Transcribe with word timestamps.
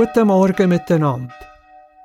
Guten 0.00 0.28
Morgen 0.28 0.70
miteinander. 0.70 1.34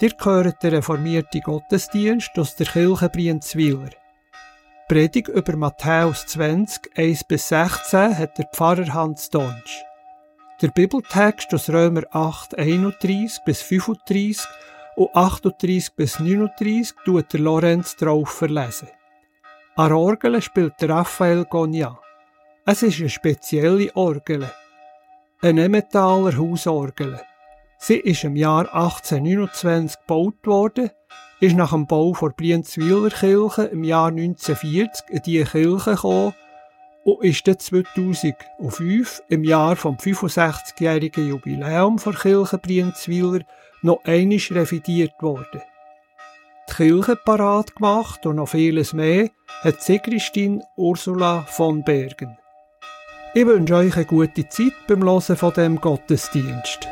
Ihr 0.02 0.09
gehört 0.09 0.61
den 0.61 0.75
reformierten 0.75 1.39
Gottesdienst 1.39 2.38
aus 2.38 2.54
der 2.57 2.68
Kirche 2.68 3.07
Brienzwiler. 3.07 3.91
Predigt 4.89 5.29
über 5.29 5.55
Matthäus 5.55 6.25
20, 6.28 6.92
1 6.97 7.23
bis 7.23 7.47
16 7.47 8.18
hat 8.18 8.38
der 8.38 8.50
Pfarrer 8.54 8.93
Hans 8.93 9.29
Donsch. 9.29 9.82
Der 10.61 10.71
Bibeltext 10.71 11.54
aus 11.54 11.69
Römer 11.69 12.04
8, 12.11 12.57
31 12.57 13.39
bis 13.46 13.61
35 13.61 14.46
und 14.97 15.16
38 15.16 15.96
bis 15.96 16.19
39 16.19 16.97
tut 17.05 17.32
der 17.32 17.39
Lorenz 17.39 17.96
drauf 17.96 18.30
verlesen. 18.30 18.89
An 19.77 19.93
Orgel 19.93 20.41
spielt 20.41 20.82
der 20.82 20.89
Raphael 20.89 21.46
Gogna. 21.46 21.97
Es 22.66 22.83
ist 22.83 23.00
eine 23.00 23.10
spezielle 23.10 23.96
Orgel. 23.96 24.52
Eine 25.41 25.64
Emmentaler 25.64 26.38
Hausorgel. 26.38 27.21
Sie 27.88 27.98
ist 27.98 28.24
im 28.24 28.36
Jahr 28.36 28.74
1829 28.74 30.00
gebaut 30.00 30.48
worden, 30.48 30.89
ist 31.39 31.56
nach 31.56 31.70
dem 31.70 31.86
Bau 31.86 32.17
der 32.20 32.30
Brienzwiler 32.30 33.11
Kirche 33.11 33.66
im 33.66 33.84
Jahr 33.84 34.08
1940 34.08 35.08
in 35.09 35.22
diese 35.23 35.45
Kirche 35.45 35.92
gekommen 35.92 36.34
und 37.03 37.23
ist 37.23 37.48
dann 37.48 37.59
2005 37.59 39.22
im 39.30 39.44
Jahr 39.44 39.75
vom 39.75 39.98
65-jährigen 39.98 41.30
Jubiläum 41.30 41.97
der 42.03 42.14
Kirche 42.14 42.58
Brienzwiler 42.58 43.42
noch 43.83 44.03
einmal 44.03 44.39
revidiert 44.49 45.22
worden. 45.22 45.61
Die 46.67 46.73
Kirche 46.73 47.16
parat 47.16 47.75
gemacht 47.75 48.25
und 48.25 48.38
noch 48.38 48.49
vieles 48.49 48.94
mehr 48.94 49.30
hat 49.61 49.83
Sigristin 49.83 50.64
Ursula 50.75 51.44
von 51.44 51.83
Bergen. 51.83 52.36
Ich 53.36 53.45
wünsche 53.45 53.75
euch 53.75 53.95
eine 53.95 54.05
gute 54.05 54.49
Zeit 54.49 54.73
beim 54.88 55.03
Hören 55.03 55.36
von 55.36 55.53
dem 55.53 55.80
Gottesdienst. 55.80 56.88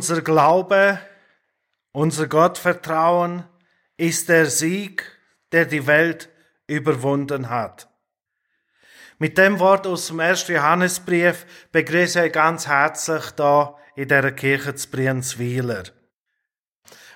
Unser 0.00 0.22
Glaube, 0.22 0.98
unser 1.92 2.26
Gottvertrauen 2.26 3.44
ist 3.98 4.30
der 4.30 4.46
Sieg, 4.46 5.04
der 5.52 5.66
die 5.66 5.86
Welt 5.86 6.30
überwunden 6.66 7.50
hat. 7.50 7.86
Mit 9.18 9.36
dem 9.36 9.58
Wort 9.58 9.86
aus 9.86 10.06
dem 10.06 10.20
ersten 10.20 10.54
Johannesbrief 10.54 11.44
begrüße 11.70 12.28
ich 12.28 12.32
ganz 12.32 12.66
herzlich 12.66 13.30
da 13.32 13.76
in 13.94 14.08
der 14.08 14.32
Kirche 14.32 14.74
zu 14.74 14.88
Brienzwiler. 14.88 15.82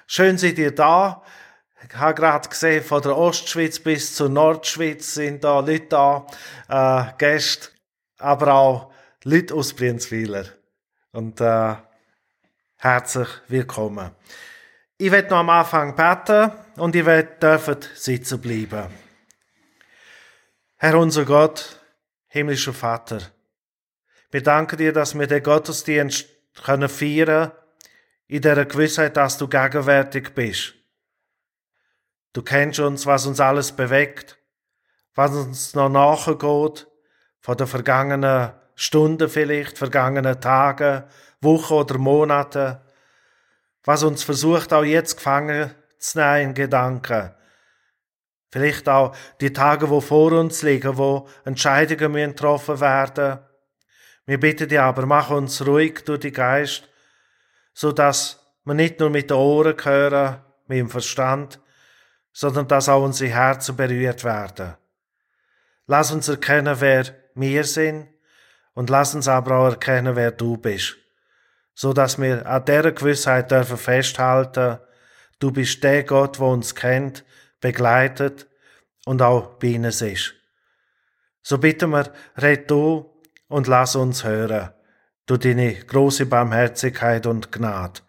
Schön 0.07 0.37
seid 0.37 0.59
ihr 0.59 0.75
da. 0.75 1.23
Ich 1.89 1.97
habe 1.97 2.13
gerade 2.13 2.51
gesehen, 2.51 2.85
von 2.85 3.01
der 3.01 3.17
Ostschweiz 3.17 3.79
bis 3.79 4.15
zur 4.15 4.29
Nordschweiz 4.29 5.15
sind 5.15 5.43
da 5.43 5.61
Leute 5.61 5.87
da, 5.89 6.27
äh, 6.69 7.13
Gäste, 7.17 7.69
aber 8.19 8.53
auch 8.53 8.93
Leute 9.23 9.55
aus 9.55 9.73
Brienzwiler. 9.73 10.45
Und 11.13 11.41
äh, 11.41 11.77
herzlich 12.85 13.29
willkommen. 13.49 14.11
Ich 14.99 15.11
werde 15.11 15.31
noch 15.31 15.39
am 15.39 15.49
Anfang 15.49 15.97
beten 15.97 16.53
und 16.77 16.95
ihr 16.95 17.23
dürft 17.23 17.89
sitzen 17.95 18.43
bleiben. 18.43 18.89
Herr 20.77 20.99
unser 20.99 21.25
Gott, 21.25 21.81
himmlischer 22.27 22.75
Vater, 22.75 23.23
wir 24.31 24.43
danken 24.43 24.77
dir, 24.77 24.93
dass 24.93 25.19
wir 25.19 25.27
den 25.27 25.43
Gottesdienst 25.43 26.27
können 26.63 26.91
feiern 26.91 27.53
in 28.27 28.43
der 28.43 28.67
Gewissheit, 28.67 29.17
dass 29.17 29.39
du 29.39 29.49
gegenwärtig 29.49 30.35
bist. 30.35 30.75
Du 32.35 32.43
kennst 32.43 32.81
uns, 32.81 33.07
was 33.07 33.25
uns 33.25 33.41
alles 33.41 33.73
bewegt, 33.73 34.37
was 35.15 35.31
uns 35.31 35.75
noch 35.75 35.89
nachgeht, 35.89 36.87
von 37.41 37.57
den 37.57 37.67
vergangenen 37.67 38.53
Stunden 38.75 39.31
vielleicht, 39.31 39.79
vergangenen 39.79 40.39
Tagen, 40.39 41.05
Wochen 41.45 41.75
oder 41.75 41.99
Monate, 41.99 42.81
was 43.85 44.03
uns 44.03 44.23
versucht 44.25 44.73
auch 44.73 44.85
jetzt 44.85 45.17
gefangen 45.17 45.71
zu 45.99 46.19
nehmen 46.19 46.49
in 46.49 46.55
Gedanken. 46.55 47.31
Vielleicht 48.51 48.89
auch 48.89 49.15
die 49.41 49.53
Tage, 49.53 49.91
wo 49.91 50.01
vor 50.01 50.33
uns 50.33 50.63
liegen, 50.63 50.97
wo 50.97 51.29
Entscheidungen 51.45 52.13
müssen 52.13 52.31
getroffen 52.31 52.81
werden. 52.81 53.41
Wir 54.27 54.41
bitten 54.41 54.69
dich 54.69 54.81
aber, 54.81 55.07
mach 55.07 55.31
uns 55.31 55.67
ruhig 55.67 56.05
durch 56.05 56.21
die 56.21 56.33
Geist, 56.33 56.89
so 57.75 57.93
dass 57.93 58.41
wir 58.65 58.75
nicht 58.75 59.01
nur 59.01 59.11
mit 59.11 59.31
den 59.31 59.37
Ohren 59.37 59.77
hören, 59.83 60.41
mit 60.67 60.79
dem 60.79 60.89
Verstand, 60.89 61.61
sondern 62.33 62.69
dass 62.69 62.89
auch 62.89 63.03
unsere 63.03 63.31
Herzen 63.31 63.77
berührt 63.77 64.25
werden. 64.25 64.75
Lass 65.87 66.13
uns 66.13 66.29
erkennen, 66.29 66.77
wer 66.81 67.05
wir 67.35 67.65
sind, 67.65 68.09
und 68.73 68.91
lass 68.91 69.15
uns 69.15 69.29
aber 69.29 69.57
auch 69.57 69.71
erkennen, 69.71 70.17
wer 70.17 70.33
du 70.33 70.57
bist 70.57 71.04
so 71.75 71.93
dass 71.93 72.21
wir 72.21 72.47
an 72.47 72.65
dieser 72.65 72.93
Gewissheit 72.93 73.51
dürfen 73.51 73.77
festhalten, 73.77 74.79
du 75.39 75.51
bist 75.51 75.83
der 75.83 76.05
Gott, 76.05 76.39
der 76.39 76.47
uns 76.47 76.75
kennt, 76.75 77.25
begleitet 77.61 78.47
und 79.05 79.23
auch 79.23 79.59
bei 79.59 79.77
uns 79.77 80.01
ist. 80.03 80.35
So 81.43 81.59
bitten 81.59 81.91
wir, 81.91 82.13
red 82.41 82.71
du 82.71 83.11
und 83.49 83.67
lass 83.67 83.97
uns 83.97 84.25
hören, 84.25 84.71
du 85.27 85.37
deine 85.37 85.75
große 85.75 86.27
Barmherzigkeit 86.27 87.27
und 87.27 87.53
Gnade. 87.53 88.01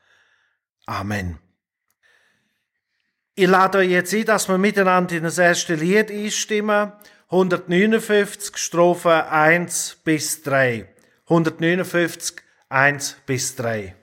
Amen. 0.85 1.39
Ich 3.37 3.47
lade 3.47 3.79
euch 3.79 3.89
jetzt 3.89 4.13
ein, 4.13 4.25
dass 4.25 4.47
wir 4.47 4.57
miteinander 4.57 5.15
in 5.15 5.23
das 5.23 5.37
erste 5.37 5.75
Lied 5.75 6.09
einstimmen. 6.09 6.93
159, 7.29 8.55
Strophe 8.55 9.29
1 9.29 9.97
bis 10.05 10.41
3. 10.43 10.87
159, 11.25 12.44
1 12.75 13.15
bis 13.25 13.55
3. 13.55 13.95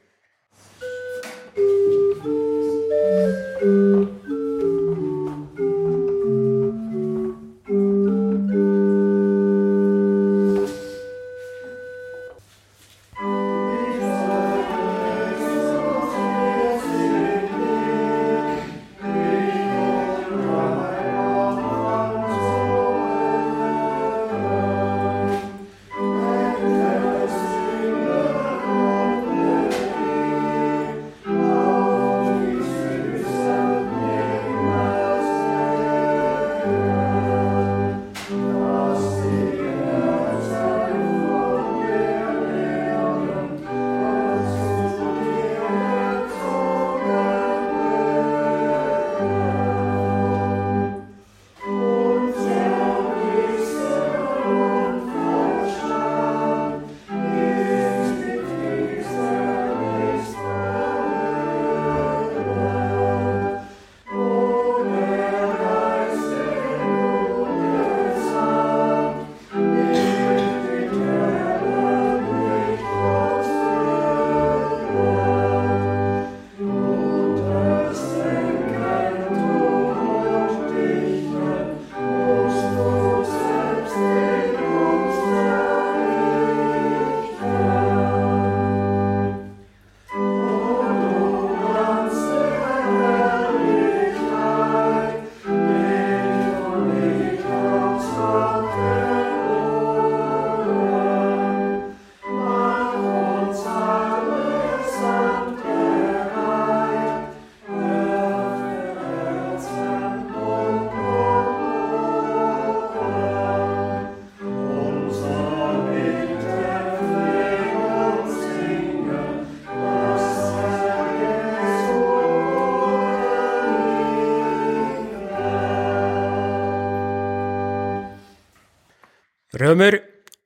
Römer 129.62 130.00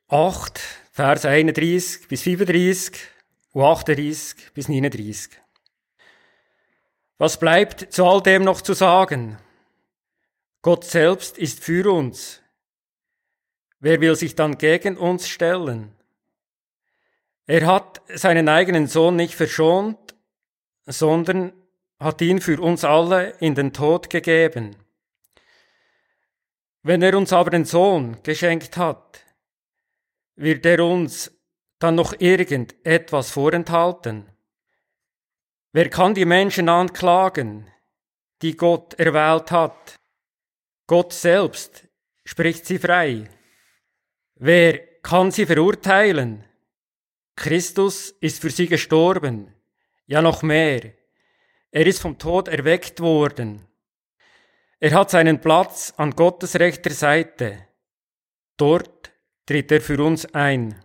8, 0.08 0.60
Vers 0.92 1.24
31 1.24 2.06
bis 2.06 2.20
35 2.20 3.00
und 3.54 3.62
38 3.62 4.52
bis 4.52 4.68
39. 4.68 5.30
Was 7.16 7.40
bleibt 7.40 7.94
zu 7.94 8.04
all 8.04 8.22
dem 8.22 8.44
noch 8.44 8.60
zu 8.60 8.74
sagen? 8.74 9.38
Gott 10.60 10.84
selbst 10.84 11.38
ist 11.38 11.64
für 11.64 11.90
uns. 11.90 12.42
Wer 13.80 14.02
will 14.02 14.16
sich 14.16 14.34
dann 14.34 14.58
gegen 14.58 14.98
uns 14.98 15.26
stellen? 15.26 15.92
Er 17.46 17.64
hat 17.64 18.02
seinen 18.14 18.50
eigenen 18.50 18.86
Sohn 18.86 19.16
nicht 19.16 19.34
verschont, 19.34 20.14
sondern 20.84 21.54
hat 21.98 22.20
ihn 22.20 22.42
für 22.42 22.60
uns 22.60 22.84
alle 22.84 23.30
in 23.40 23.54
den 23.54 23.72
Tod 23.72 24.10
gegeben. 24.10 24.76
Wenn 26.88 27.02
er 27.02 27.18
uns 27.18 27.32
aber 27.32 27.50
den 27.50 27.64
Sohn 27.64 28.22
geschenkt 28.22 28.76
hat, 28.76 29.20
wird 30.36 30.64
er 30.64 30.84
uns 30.84 31.32
dann 31.80 31.96
noch 31.96 32.14
irgendetwas 32.20 33.32
vorenthalten? 33.32 34.30
Wer 35.72 35.90
kann 35.90 36.14
die 36.14 36.24
Menschen 36.24 36.68
anklagen, 36.68 37.68
die 38.40 38.56
Gott 38.56 38.94
erwählt 39.00 39.50
hat? 39.50 39.96
Gott 40.86 41.12
selbst 41.12 41.88
spricht 42.24 42.66
sie 42.66 42.78
frei. 42.78 43.28
Wer 44.36 44.78
kann 45.02 45.32
sie 45.32 45.44
verurteilen? 45.44 46.44
Christus 47.34 48.10
ist 48.20 48.40
für 48.40 48.50
sie 48.50 48.68
gestorben, 48.68 49.52
ja 50.06 50.22
noch 50.22 50.44
mehr. 50.44 50.92
Er 51.72 51.84
ist 51.84 52.00
vom 52.00 52.16
Tod 52.16 52.46
erweckt 52.46 53.00
worden. 53.00 53.66
Er 54.86 54.94
hat 54.94 55.10
seinen 55.10 55.40
Platz 55.40 55.92
an 55.96 56.12
Gottes 56.12 56.60
rechter 56.60 56.92
Seite. 56.92 57.66
Dort 58.56 59.12
tritt 59.44 59.72
er 59.72 59.80
für 59.80 60.00
uns 60.00 60.32
ein. 60.32 60.80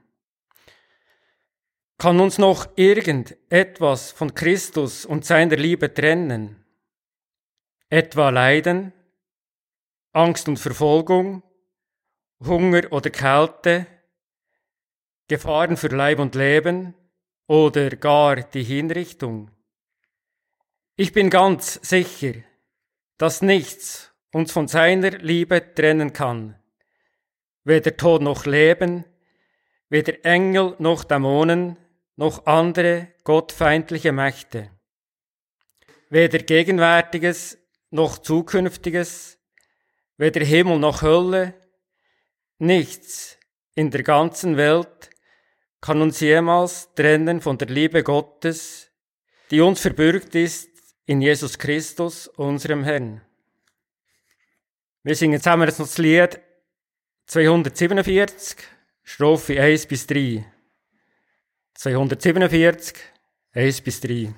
Kann 1.99 2.19
uns 2.19 2.39
noch 2.39 2.67
irgendetwas 2.77 4.11
von 4.11 4.33
Christus 4.33 5.05
und 5.05 5.23
seiner 5.23 5.55
Liebe 5.55 5.93
trennen? 5.93 6.65
Etwa 7.89 8.31
Leiden, 8.31 8.91
Angst 10.13 10.47
und 10.47 10.57
Verfolgung, 10.57 11.43
Hunger 12.43 12.91
oder 12.91 13.11
Kälte, 13.11 13.85
Gefahren 15.27 15.77
für 15.77 15.89
Leib 15.89 16.17
und 16.17 16.33
Leben 16.33 16.95
oder 17.45 17.91
gar 17.91 18.37
die 18.37 18.63
Hinrichtung? 18.63 19.51
Ich 20.95 21.13
bin 21.13 21.29
ganz 21.29 21.75
sicher, 21.87 22.33
dass 23.21 23.43
nichts 23.43 24.11
uns 24.31 24.51
von 24.51 24.67
seiner 24.67 25.11
Liebe 25.11 25.75
trennen 25.75 26.11
kann. 26.11 26.55
Weder 27.63 27.95
Tod 27.95 28.23
noch 28.23 28.47
Leben, 28.47 29.05
weder 29.89 30.25
Engel 30.25 30.75
noch 30.79 31.03
Dämonen, 31.03 31.77
noch 32.15 32.47
andere 32.47 33.09
gottfeindliche 33.23 34.11
Mächte. 34.11 34.71
Weder 36.09 36.39
Gegenwärtiges 36.39 37.59
noch 37.91 38.17
Zukünftiges, 38.17 39.37
weder 40.17 40.43
Himmel 40.43 40.79
noch 40.79 41.03
Hölle, 41.03 41.53
nichts 42.57 43.37
in 43.75 43.91
der 43.91 44.01
ganzen 44.01 44.57
Welt 44.57 45.11
kann 45.79 46.01
uns 46.01 46.21
jemals 46.21 46.91
trennen 46.95 47.39
von 47.39 47.59
der 47.59 47.67
Liebe 47.67 48.01
Gottes, 48.01 48.91
die 49.51 49.61
uns 49.61 49.79
verbürgt 49.79 50.33
ist 50.33 50.70
in 51.05 51.21
Jesus 51.21 51.57
Christus, 51.57 52.27
unserem 52.27 52.83
Herrn. 52.83 53.21
Wir 55.03 55.15
singen 55.15 55.39
zusammen 55.39 55.67
jetzt 55.67 55.79
noch 55.79 55.87
das 55.87 55.97
Lied 55.97 56.39
247, 57.25 58.57
Strophe 59.03 59.59
1 59.61 59.87
bis 59.87 60.05
3. 60.05 60.45
247, 61.73 62.95
1 63.53 63.81
bis 63.81 64.01
3. 64.01 64.33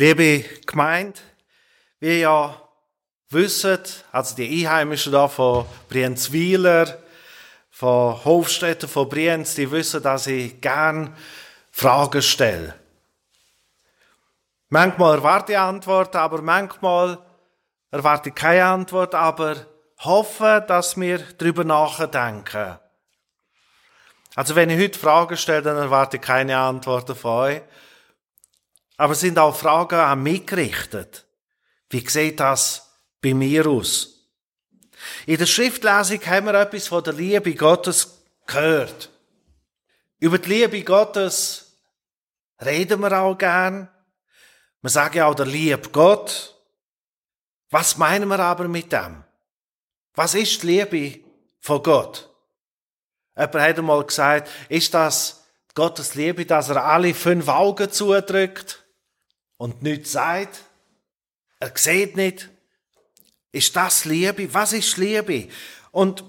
Liebe 0.00 0.46
Gemeinde, 0.64 1.20
wie 1.98 2.20
ja 2.20 2.58
wissen, 3.28 3.80
also 4.10 4.34
die 4.34 4.64
Einheimischen 4.66 5.12
da 5.12 5.28
von 5.28 5.66
Brienzwiler, 5.90 6.96
von 7.70 8.24
Hofstädten, 8.24 8.88
von 8.88 9.10
Brienz, 9.10 9.56
die 9.56 9.70
wissen, 9.70 10.02
dass 10.02 10.26
ich 10.26 10.58
gern 10.58 11.14
Fragen 11.70 12.22
stelle. 12.22 12.74
Manchmal 14.70 15.16
erwarte 15.16 15.52
ich 15.52 15.58
Antworten, 15.58 16.16
aber 16.16 16.40
manchmal 16.40 17.18
erwarte 17.90 18.30
ich 18.30 18.34
keine 18.34 18.64
Antwort, 18.64 19.14
aber 19.14 19.66
hoffe, 19.98 20.64
dass 20.66 20.98
wir 20.98 21.18
darüber 21.36 21.64
nachdenken. 21.64 22.78
Also 24.34 24.54
wenn 24.56 24.70
ich 24.70 24.80
heute 24.80 24.98
Fragen 24.98 25.36
stelle, 25.36 25.60
dann 25.60 25.76
erwarte 25.76 26.16
ich 26.16 26.22
keine 26.22 26.56
Antworten 26.56 27.14
von 27.14 27.30
euch. 27.32 27.62
Aber 29.00 29.14
es 29.14 29.20
sind 29.20 29.38
auch 29.38 29.56
Fragen 29.56 29.98
an 29.98 30.22
mich 30.22 30.46
gerichtet. 30.46 31.24
Wie 31.88 32.06
sieht 32.06 32.38
das 32.38 32.98
bei 33.22 33.32
mir 33.32 33.66
aus? 33.66 34.28
In 35.24 35.38
der 35.38 35.46
Schriftlesung 35.46 36.20
haben 36.26 36.44
wir 36.44 36.52
etwas 36.52 36.88
von 36.88 37.02
der 37.02 37.14
Liebe 37.14 37.54
Gottes 37.54 38.22
gehört. 38.46 39.08
Über 40.18 40.36
die 40.36 40.50
Liebe 40.50 40.84
Gottes 40.84 41.78
reden 42.62 43.00
wir 43.00 43.18
auch 43.18 43.38
gern. 43.38 43.88
Wir 44.82 44.90
sagen 44.90 45.22
auch 45.22 45.34
der 45.34 45.46
liebe 45.46 45.88
Gott. 45.88 46.54
Was 47.70 47.96
meinen 47.96 48.28
wir 48.28 48.40
aber 48.40 48.68
mit 48.68 48.92
dem? 48.92 49.24
Was 50.12 50.34
ist 50.34 50.62
die 50.62 50.66
Liebe 50.66 51.26
von 51.58 51.82
Gott? 51.82 52.28
Jemand 53.34 53.54
hat 53.54 53.78
einmal 53.78 54.04
gesagt, 54.04 54.50
ist 54.68 54.92
das 54.92 55.42
Gottes 55.74 56.16
Liebe, 56.16 56.44
dass 56.44 56.68
er 56.68 56.84
alle 56.84 57.14
fünf 57.14 57.48
Augen 57.48 57.90
zudrückt 57.90 58.79
und 59.60 59.82
nichts 59.82 60.12
sagt? 60.12 60.64
Er 61.58 61.70
sieht 61.74 62.16
nicht. 62.16 62.48
Ist 63.52 63.76
das 63.76 64.06
Liebe? 64.06 64.54
Was 64.54 64.72
ist 64.72 64.96
Liebe? 64.96 65.48
Und 65.90 66.24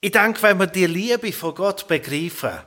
ich 0.00 0.12
denke, 0.12 0.42
wenn 0.42 0.58
wir 0.58 0.66
die 0.66 0.86
Liebe 0.86 1.30
von 1.30 1.54
Gott 1.54 1.86
begreifen, 1.86 2.58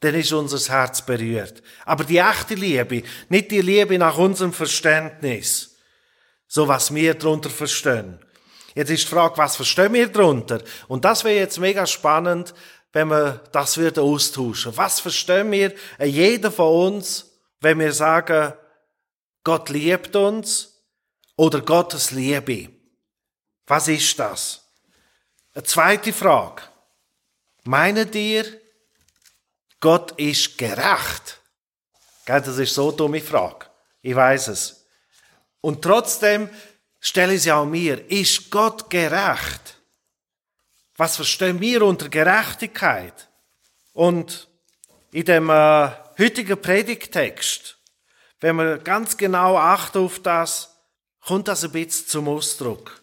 dann 0.00 0.14
ist 0.16 0.32
unser 0.32 0.72
Herz 0.72 1.06
berührt. 1.06 1.62
Aber 1.84 2.02
die 2.02 2.18
echte 2.18 2.56
Liebe, 2.56 3.04
nicht 3.28 3.52
die 3.52 3.60
Liebe 3.60 3.96
nach 3.98 4.18
unserem 4.18 4.52
Verständnis, 4.52 5.76
so 6.48 6.66
was 6.66 6.92
wir 6.92 7.14
darunter 7.14 7.50
verstehen. 7.50 8.18
Jetzt 8.74 8.90
ist 8.90 9.04
die 9.04 9.14
Frage, 9.14 9.38
was 9.38 9.54
verstehen 9.54 9.92
wir 9.92 10.08
darunter? 10.08 10.60
Und 10.88 11.04
das 11.04 11.22
wäre 11.22 11.36
jetzt 11.36 11.60
mega 11.60 11.86
spannend, 11.86 12.52
wenn 12.92 13.08
wir 13.08 13.44
das 13.52 13.76
würden 13.76 14.02
austauschen. 14.02 14.76
Was 14.76 14.98
verstehen 14.98 15.52
wir, 15.52 15.72
äh, 15.98 16.06
jeder 16.06 16.50
von 16.50 16.94
uns, 16.94 17.30
wenn 17.60 17.78
wir 17.78 17.92
sagen, 17.92 18.54
Gott 19.44 19.68
liebt 19.70 20.14
uns 20.16 20.82
oder 21.36 21.60
Gottes 21.60 22.10
Liebe? 22.10 22.70
Was 23.66 23.88
ist 23.88 24.18
das? 24.18 24.66
Eine 25.54 25.64
zweite 25.64 26.12
Frage. 26.12 26.62
Meinen 27.64 28.10
dir, 28.10 28.44
Gott 29.80 30.12
ist 30.12 30.56
gerecht? 30.58 31.40
Das 32.24 32.46
ist 32.46 32.74
so 32.74 32.88
eine 32.88 32.96
dumme 32.96 33.20
Frage. 33.20 33.66
Ich 34.02 34.14
weiß 34.14 34.48
es. 34.48 34.86
Und 35.60 35.82
trotzdem 35.82 36.48
stelle 37.00 37.34
ich 37.34 37.42
sie 37.42 37.52
auch 37.52 37.64
mir. 37.64 38.10
Ist 38.10 38.50
Gott 38.50 38.90
gerecht? 38.90 39.78
Was 40.96 41.16
verstehen 41.16 41.60
wir 41.60 41.82
unter 41.82 42.08
Gerechtigkeit? 42.08 43.28
Und 43.92 44.48
in 45.12 45.24
dem 45.24 45.48
äh, 45.48 45.90
heutigen 46.18 46.60
Predigtext, 46.60 47.77
wenn 48.40 48.56
wir 48.56 48.78
ganz 48.78 49.16
genau 49.16 49.56
achten 49.56 49.98
auf 49.98 50.20
das, 50.20 50.76
kommt 51.24 51.48
das 51.48 51.64
ein 51.64 51.72
bisschen 51.72 52.06
zum 52.06 52.28
Ausdruck. 52.28 53.02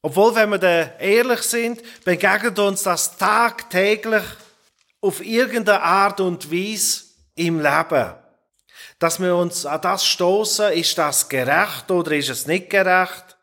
Obwohl, 0.00 0.34
wenn 0.34 0.50
wir 0.50 0.58
da 0.58 0.98
ehrlich 0.98 1.42
sind, 1.42 1.80
begegnet 2.04 2.58
uns 2.58 2.82
das 2.82 3.16
tagtäglich 3.16 4.24
auf 5.00 5.24
irgendeine 5.24 5.80
Art 5.80 6.20
und 6.20 6.50
Weise 6.50 7.04
im 7.36 7.60
Leben. 7.60 8.14
Dass 8.98 9.20
wir 9.20 9.36
uns 9.36 9.64
an 9.66 9.80
das 9.80 10.04
stoßen, 10.06 10.72
ist 10.72 10.98
das 10.98 11.28
gerecht 11.28 11.90
oder 11.90 12.12
ist 12.12 12.30
es 12.30 12.46
nicht 12.46 12.70
gerecht? 12.70 13.36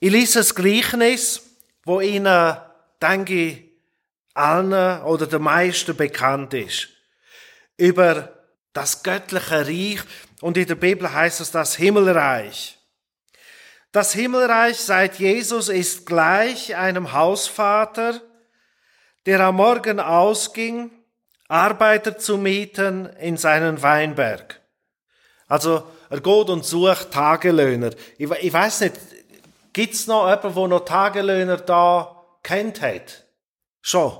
Ich 0.00 0.10
lese 0.10 0.40
das 0.40 0.54
Gleichnis, 0.54 1.42
wo 1.84 2.00
Ihnen, 2.00 2.56
denke 3.00 3.34
ich, 3.34 3.64
allen 4.34 5.02
oder 5.02 5.26
den 5.26 5.42
meisten 5.42 5.96
bekannt 5.96 6.54
ist. 6.54 6.88
Über 7.76 8.33
das 8.74 9.02
göttliche 9.02 9.66
Reich 9.66 10.00
und 10.42 10.58
in 10.58 10.66
der 10.66 10.74
Bibel 10.74 11.10
heißt 11.10 11.40
es 11.40 11.50
das 11.50 11.76
Himmelreich. 11.76 12.76
Das 13.92 14.12
Himmelreich 14.12 14.78
seit 14.78 15.18
Jesus 15.20 15.68
ist 15.68 16.04
gleich 16.04 16.74
einem 16.76 17.12
Hausvater, 17.12 18.20
der 19.24 19.40
am 19.40 19.56
Morgen 19.56 20.00
ausging, 20.00 20.90
Arbeiter 21.48 22.18
zu 22.18 22.36
mieten 22.36 23.06
in 23.20 23.36
seinen 23.36 23.80
Weinberg. 23.80 24.60
Also 25.46 25.84
er 26.10 26.20
geht 26.20 26.48
und 26.48 26.64
sucht 26.64 27.12
Tagelöhner. 27.12 27.90
Ich, 28.18 28.28
ich 28.28 28.52
weiß 28.52 28.80
nicht, 28.80 28.94
gibt's 29.72 30.08
noch 30.08 30.28
jemanden, 30.28 30.54
der 30.54 30.68
noch 30.68 30.84
Tagelöhner 30.84 31.58
da 31.58 32.24
kennt 32.42 32.80
hat? 32.82 33.24
Schon. 33.80 34.12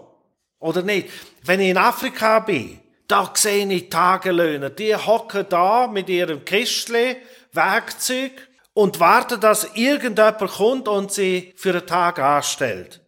Oder 0.61 0.83
nicht? 0.83 1.11
Wenn 1.43 1.61
ich 1.61 1.71
in 1.71 1.79
Afrika 1.79 2.39
bin, 2.39 2.81
da 3.09 3.31
sehe 3.35 3.71
ich 3.73 3.91
Tagelöhner. 3.91 4.71
Die 4.71 4.95
hocken 4.97 5.47
da 5.49 5.87
mit 5.87 6.09
ihrem 6.09 6.45
Kistchen, 6.45 7.17
Werkzeug 7.53 8.33
und 8.73 8.99
warten, 9.01 9.41
dass 9.41 9.71
irgendjemand 9.75 10.39
kommt 10.39 10.89
und 10.89 11.13
sie 11.13 11.53
für 11.57 11.71
einen 11.71 11.87
Tag 11.87 12.19
anstellt. 12.19 13.01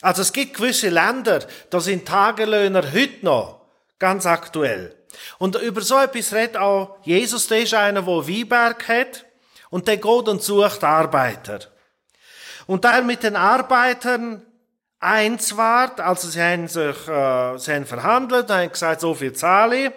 Also 0.00 0.22
es 0.22 0.32
gibt 0.32 0.54
gewisse 0.54 0.90
Länder, 0.90 1.40
da 1.70 1.80
sind 1.80 2.06
Tagelöhner 2.06 2.82
heute 2.92 3.24
noch 3.24 3.60
ganz 3.98 4.26
aktuell. 4.26 4.94
Und 5.38 5.56
über 5.56 5.80
so 5.80 5.98
etwas 5.98 6.32
redet 6.32 6.56
auch 6.56 6.98
Jesus, 7.02 7.48
der 7.48 7.62
ist 7.62 7.74
einer, 7.74 8.02
der 8.02 8.28
Weinberg 8.28 8.86
hat 8.88 9.24
und 9.70 9.88
der 9.88 9.96
geht 9.96 10.28
und 10.28 10.42
sucht 10.42 10.84
Arbeiter. 10.84 11.60
Und 12.66 12.84
da 12.84 12.96
er 12.96 13.02
mit 13.02 13.22
den 13.22 13.34
Arbeitern 13.34 14.42
eins 15.00 15.56
ward, 15.56 16.00
also 16.00 16.28
sie 16.28 16.40
haben 16.42 16.68
sich 16.68 17.08
äh, 17.08 17.58
sie 17.58 17.72
haben 17.72 17.86
verhandelt, 17.86 18.50
haben 18.50 18.70
gesagt, 18.70 19.00
so 19.00 19.14
viel 19.14 19.32
zahle 19.32 19.86
ich, 19.86 19.92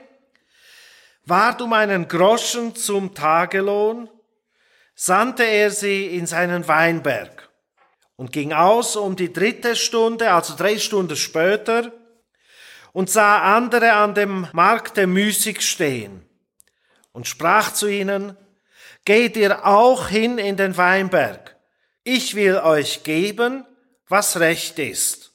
ward 1.25 1.62
um 1.62 1.74
einen 1.74 2.08
Groschen 2.08 2.75
zum 2.75 3.13
Tagelohn, 3.13 4.10
sandte 4.96 5.43
er 5.43 5.72
sie 5.72 6.08
in 6.17 6.27
seinen 6.27 6.67
Weinberg 6.67 7.50
und 8.15 8.31
ging 8.31 8.53
aus 8.53 8.96
um 8.96 9.15
die 9.15 9.34
dritte 9.34 9.75
Stunde, 9.75 10.31
also 10.31 10.55
drei 10.55 10.77
Stunden 10.77 11.15
später, 11.15 11.91
und 12.93 13.10
sah 13.10 13.55
andere 13.55 13.93
an 13.93 14.13
dem 14.13 14.48
Markte 14.51 15.08
müßig 15.08 15.62
stehen 15.62 16.24
und 17.13 17.27
sprach 17.27 17.74
zu 17.74 17.88
ihnen, 17.88 18.36
geht 19.05 19.38
ihr 19.38 19.65
auch 19.65 20.10
hin 20.10 20.38
in 20.38 20.58
den 20.58 20.77
Weinberg, 20.77 21.55
ich 22.03 22.36
will 22.36 22.58
euch 22.58 23.03
geben, 23.03 23.65
was 24.12 24.39
recht 24.39 24.77
ist. 24.77 25.32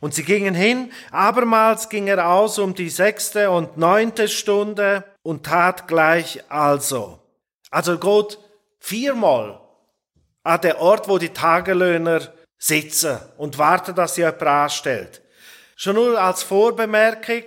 Und 0.00 0.14
sie 0.14 0.24
gingen 0.24 0.54
hin, 0.54 0.92
abermals 1.10 1.88
ging 1.88 2.06
er 2.06 2.28
aus 2.28 2.58
um 2.58 2.74
die 2.74 2.90
sechste 2.90 3.50
und 3.50 3.76
neunte 3.76 4.28
Stunde 4.28 5.04
und 5.22 5.46
tat 5.46 5.88
gleich 5.88 6.42
also. 6.50 7.20
Also 7.70 7.98
Gott 7.98 8.38
viermal 8.78 9.60
an 10.42 10.60
der 10.60 10.80
Ort, 10.80 11.08
wo 11.08 11.18
die 11.18 11.30
Tagelöhner 11.30 12.32
sitzen 12.58 13.18
und 13.38 13.58
warten, 13.58 13.94
dass 13.94 14.16
sie 14.16 14.22
jemand 14.22 14.42
anstellt. 14.42 15.22
Schon 15.76 15.94
nur 15.94 16.20
als 16.20 16.42
Vorbemerkung, 16.42 17.44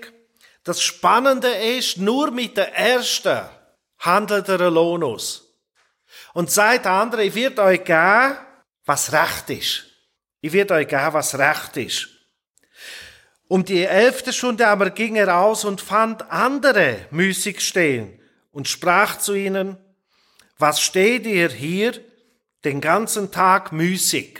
das 0.63 0.81
Spannende 0.81 1.49
ist, 1.49 1.97
nur 1.97 2.31
mit 2.31 2.57
der 2.57 2.75
ersten 2.75 3.41
handelt 3.99 4.49
er 4.49 4.71
Lohn 4.71 5.03
aus. 5.03 5.53
Und 6.33 6.55
der 6.55 6.85
andere, 6.85 7.23
ich 7.23 7.35
werde 7.35 7.61
euch 7.61 7.83
geben, 7.83 8.37
was 8.85 9.11
recht 9.11 9.49
ist. 9.49 9.94
Ich 10.45 10.53
werde 10.53 10.75
euch 10.75 10.87
geben, 10.87 11.13
was 11.13 11.39
recht 11.39 11.75
ist. 11.77 12.07
Um 13.47 13.65
die 13.65 13.83
elfte 13.83 14.31
Stunde 14.31 14.67
aber 14.67 14.91
ging 14.91 15.15
er 15.15 15.39
aus 15.39 15.65
und 15.65 15.81
fand 15.81 16.29
andere 16.29 16.97
müßig 17.09 17.61
stehen 17.61 18.19
und 18.51 18.67
sprach 18.67 19.17
zu 19.17 19.33
ihnen, 19.33 19.75
was 20.59 20.81
steht 20.81 21.25
ihr 21.25 21.49
hier 21.49 21.93
den 22.63 22.79
ganzen 22.79 23.31
Tag 23.31 23.71
müßig? 23.71 24.39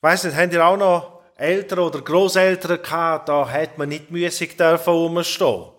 Weiß 0.00 0.24
nicht, 0.24 0.36
habt 0.36 0.52
ihr 0.52 0.66
auch 0.66 0.76
noch 0.76 1.22
Eltern 1.36 1.78
oder 1.78 2.00
Großeltern 2.00 2.82
gehabt, 2.82 3.28
da 3.28 3.48
hätte 3.48 3.78
man 3.78 3.88
nicht 3.88 4.10
müßig 4.10 4.56
dürfen 4.56 4.94
rumstehen. 4.94 5.70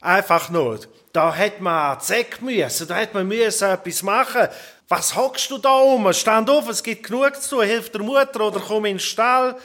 Einfach 0.00 0.48
nur. 0.48 0.80
Da 1.12 1.34
hätte 1.34 1.62
man 1.62 2.00
Zeck 2.00 2.40
müssen, 2.40 2.88
da 2.88 2.96
hätte 2.96 3.12
man 3.12 3.28
müssen 3.28 3.68
etwas 3.68 4.02
machen. 4.02 4.48
Was 4.88 5.16
hockst 5.16 5.50
du 5.50 5.58
da 5.58 5.78
um? 5.78 6.12
Stand 6.12 6.48
auf, 6.48 6.68
es 6.68 6.82
gibt 6.82 7.06
genug 7.06 7.34
zu 7.40 7.56
tun, 7.56 7.64
hilf 7.64 7.90
der 7.90 8.02
Mutter 8.02 8.40
oder 8.40 8.60
komm 8.60 8.84
in 8.84 8.94
den 8.94 9.00
Stall 9.00 9.56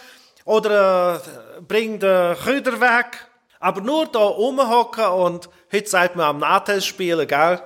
oder 0.45 1.21
äh, 1.57 1.61
bring 1.61 1.99
den 1.99 2.35
Köder 2.37 2.79
weg. 2.81 3.27
Aber 3.59 3.81
nur 3.81 4.07
da 4.07 4.19
rumhocken 4.19 5.05
und 5.05 5.49
Heute 5.73 5.89
sagt 5.89 6.17
man 6.17 6.25
am 6.25 6.39
Nachteil 6.39 6.81
spielen, 6.81 7.25
gell? 7.25 7.61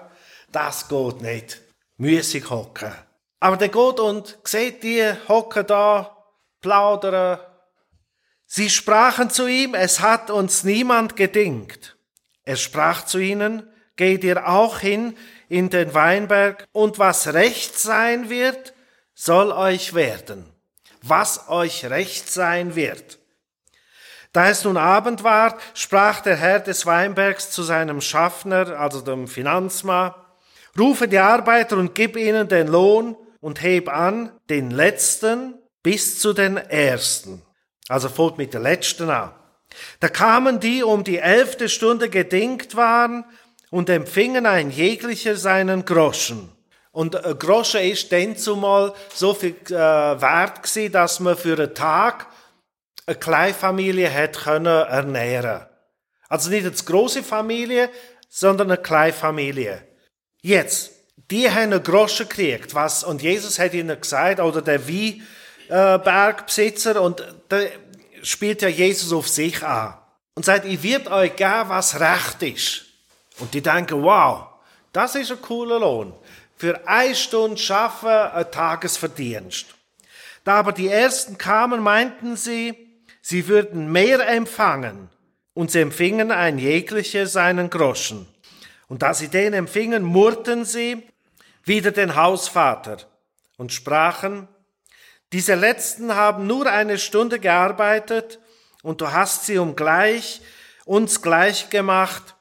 Das 0.51 0.87
geht 0.87 1.21
nicht. 1.21 1.61
Müßig 1.97 2.51
hocken. 2.51 2.93
Aber 3.39 3.57
der 3.57 3.69
geht 3.69 3.99
und 3.99 4.37
sieht 4.43 4.83
die 4.83 5.11
hocken 5.27 5.65
da, 5.65 6.15
plaudern. 6.61 7.39
Sie 8.45 8.69
sprachen 8.69 9.31
zu 9.31 9.47
ihm, 9.47 9.73
es 9.73 10.01
hat 10.01 10.29
uns 10.29 10.63
niemand 10.63 11.15
gedingt. 11.15 11.97
Er 12.43 12.57
sprach 12.57 13.05
zu 13.05 13.17
ihnen, 13.17 13.67
geht 13.95 14.23
ihr 14.23 14.47
auch 14.47 14.79
hin 14.79 15.17
in 15.49 15.69
den 15.69 15.93
Weinberg, 15.93 16.67
und 16.71 16.99
was 16.99 17.33
recht 17.33 17.77
sein 17.79 18.29
wird, 18.29 18.73
soll 19.13 19.51
euch 19.51 19.93
werden. 19.93 20.45
Was 21.01 21.49
euch 21.49 21.85
recht 21.85 22.31
sein 22.31 22.75
wird. 22.75 23.19
Da 24.33 24.49
es 24.49 24.65
nun 24.65 24.75
Abend 24.75 25.23
war, 25.23 25.57
sprach 25.73 26.19
der 26.19 26.35
Herr 26.35 26.59
des 26.59 26.85
Weinbergs 26.85 27.51
zu 27.51 27.63
seinem 27.63 28.01
Schaffner, 28.01 28.77
also 28.77 28.99
dem 28.99 29.27
Finanzmann, 29.29 30.13
rufe 30.77 31.07
die 31.07 31.19
Arbeiter 31.19 31.77
und 31.77 31.95
gib 31.95 32.17
ihnen 32.17 32.49
den 32.49 32.67
Lohn 32.67 33.15
und 33.39 33.61
heb 33.61 33.87
an 33.87 34.31
den 34.49 34.71
letzten 34.71 35.53
bis 35.83 36.19
zu 36.19 36.33
den 36.33 36.57
ersten. 36.57 37.43
Also 37.87 38.09
folgt 38.09 38.37
mit 38.37 38.53
der 38.53 38.61
letzten 38.61 39.09
an. 39.09 39.31
Da 39.99 40.09
kamen 40.09 40.59
die 40.59 40.83
um 40.83 41.03
die 41.03 41.19
elfte 41.19 41.69
Stunde 41.69 42.09
gedingt 42.09 42.75
waren 42.75 43.23
und 43.75 43.89
empfingen 43.89 44.45
ein 44.45 44.71
jeglicher 44.71 45.35
seinen 45.35 45.83
Groschen. 45.83 46.49
Und 46.93 47.25
ein 47.25 47.37
Groschen 47.37 47.81
ist 47.81 48.09
dann 48.09 48.37
zumal 48.37 48.93
so 49.13 49.33
viel 49.33 49.53
äh, 49.65 49.73
wert 49.73 50.63
gewesen, 50.63 50.93
dass 50.93 51.19
man 51.19 51.35
für 51.35 51.57
einen 51.57 51.75
Tag 51.75 52.27
eine 53.05 53.17
Kleinfamilie 53.17 54.09
hat 54.09 54.37
können 54.37 54.65
ernähren. 54.65 55.65
Also 56.29 56.49
nicht 56.49 56.65
eine 56.65 56.73
große 56.73 57.21
Familie, 57.21 57.89
sondern 58.29 58.71
eine 58.71 58.81
Kleinfamilie. 58.81 59.85
Jetzt, 60.41 60.91
die 61.29 61.51
haben 61.51 61.73
einen 61.73 61.83
Groschen 61.83 62.29
gekriegt, 62.29 62.73
was, 62.73 63.03
und 63.03 63.21
Jesus 63.21 63.59
hat 63.59 63.73
ihnen 63.73 63.99
gesagt, 63.99 64.39
oder 64.39 64.61
der 64.61 64.79
Weinbergbesitzer, 64.87 67.01
und 67.01 67.21
da 67.49 67.59
spielt 68.23 68.61
ja 68.61 68.69
Jesus 68.69 69.11
auf 69.11 69.27
sich 69.27 69.61
an. 69.61 69.95
Und 70.33 70.45
sagt, 70.45 70.63
ich 70.63 70.81
wird 70.81 71.11
euch 71.11 71.35
geben, 71.35 71.67
was 71.67 71.99
recht 71.99 72.41
ist. 72.41 72.84
Und 73.39 73.53
die 73.53 73.61
denken, 73.61 74.01
wow, 74.03 74.47
das 74.93 75.15
ist 75.15 75.31
ein 75.31 75.41
cooler 75.41 75.79
Lohn. 75.79 76.13
Für 76.55 76.87
eine 76.87 77.15
Stunde 77.15 77.57
schaffen 77.57 78.09
ein 78.09 78.49
Tagesverdienst. 78.49 79.67
Da 80.43 80.55
aber 80.55 80.71
die 80.71 80.87
Ersten 80.87 81.37
kamen, 81.37 81.81
meinten 81.81 82.37
sie, 82.37 82.75
sie 83.21 83.47
würden 83.47 83.91
mehr 83.91 84.27
empfangen. 84.27 85.09
Und 85.53 85.71
sie 85.71 85.81
empfingen 85.81 86.31
ein 86.31 86.59
jeglicher 86.59 87.27
seinen 87.27 87.69
Groschen. 87.69 88.27
Und 88.87 89.01
da 89.01 89.13
sie 89.13 89.29
den 89.29 89.53
empfingen, 89.53 90.03
murrten 90.03 90.65
sie 90.65 91.03
wieder 91.63 91.91
den 91.91 92.15
Hausvater 92.15 92.97
und 93.57 93.73
sprachen, 93.73 94.47
diese 95.33 95.55
Letzten 95.55 96.15
haben 96.15 96.45
nur 96.47 96.71
eine 96.71 96.97
Stunde 96.97 97.39
gearbeitet 97.39 98.39
und 98.83 99.01
du 99.01 99.11
hast 99.11 99.45
sie 99.45 99.57
um 99.57 99.75
gleich 99.75 100.41
uns 100.85 101.21
gleich 101.21 101.69
gemacht, 101.69 102.34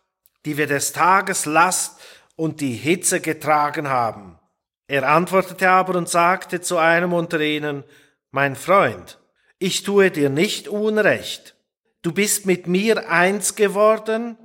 die 0.45 0.57
wir 0.57 0.67
des 0.67 0.93
Tages 0.93 1.47
Last 1.47 2.01
und 2.37 2.61
die 2.61 2.75
Hitze 2.75 3.21
getragen 3.21 3.89
haben. 3.89 4.39
Er 4.87 5.09
antwortete 5.09 5.69
aber 5.71 5.97
und 5.97 6.09
sagte 6.09 6.61
zu 6.61 6.77
einem 6.79 7.13
unter 7.13 7.41
ihnen, 7.41 7.85
mein 8.31 8.57
Freund, 8.57 9.19
ich 9.59 9.83
tue 9.83 10.11
dir 10.11 10.29
nicht 10.29 10.69
Unrecht. 10.69 11.55
Du 12.03 12.13
bist 12.13 12.45
mit 12.45 12.67
mir 12.67 13.09
eins 13.09 13.55
geworden 13.55 14.37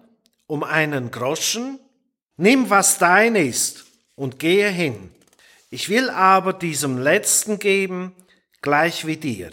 um 0.48 0.64
einen 0.64 1.12
Groschen? 1.12 1.80
Nimm, 2.38 2.70
was 2.70 2.98
dein 2.98 3.36
ist, 3.36 3.86
und 4.16 4.40
gehe 4.40 4.70
hin. 4.70 5.12
Ich 5.70 5.90
will 5.90 6.10
aber 6.10 6.54
diesem 6.54 6.98
Letzten 6.98 7.60
geben, 7.60 8.16
gleich 8.62 9.06
wie 9.06 9.18
dir. 9.18 9.52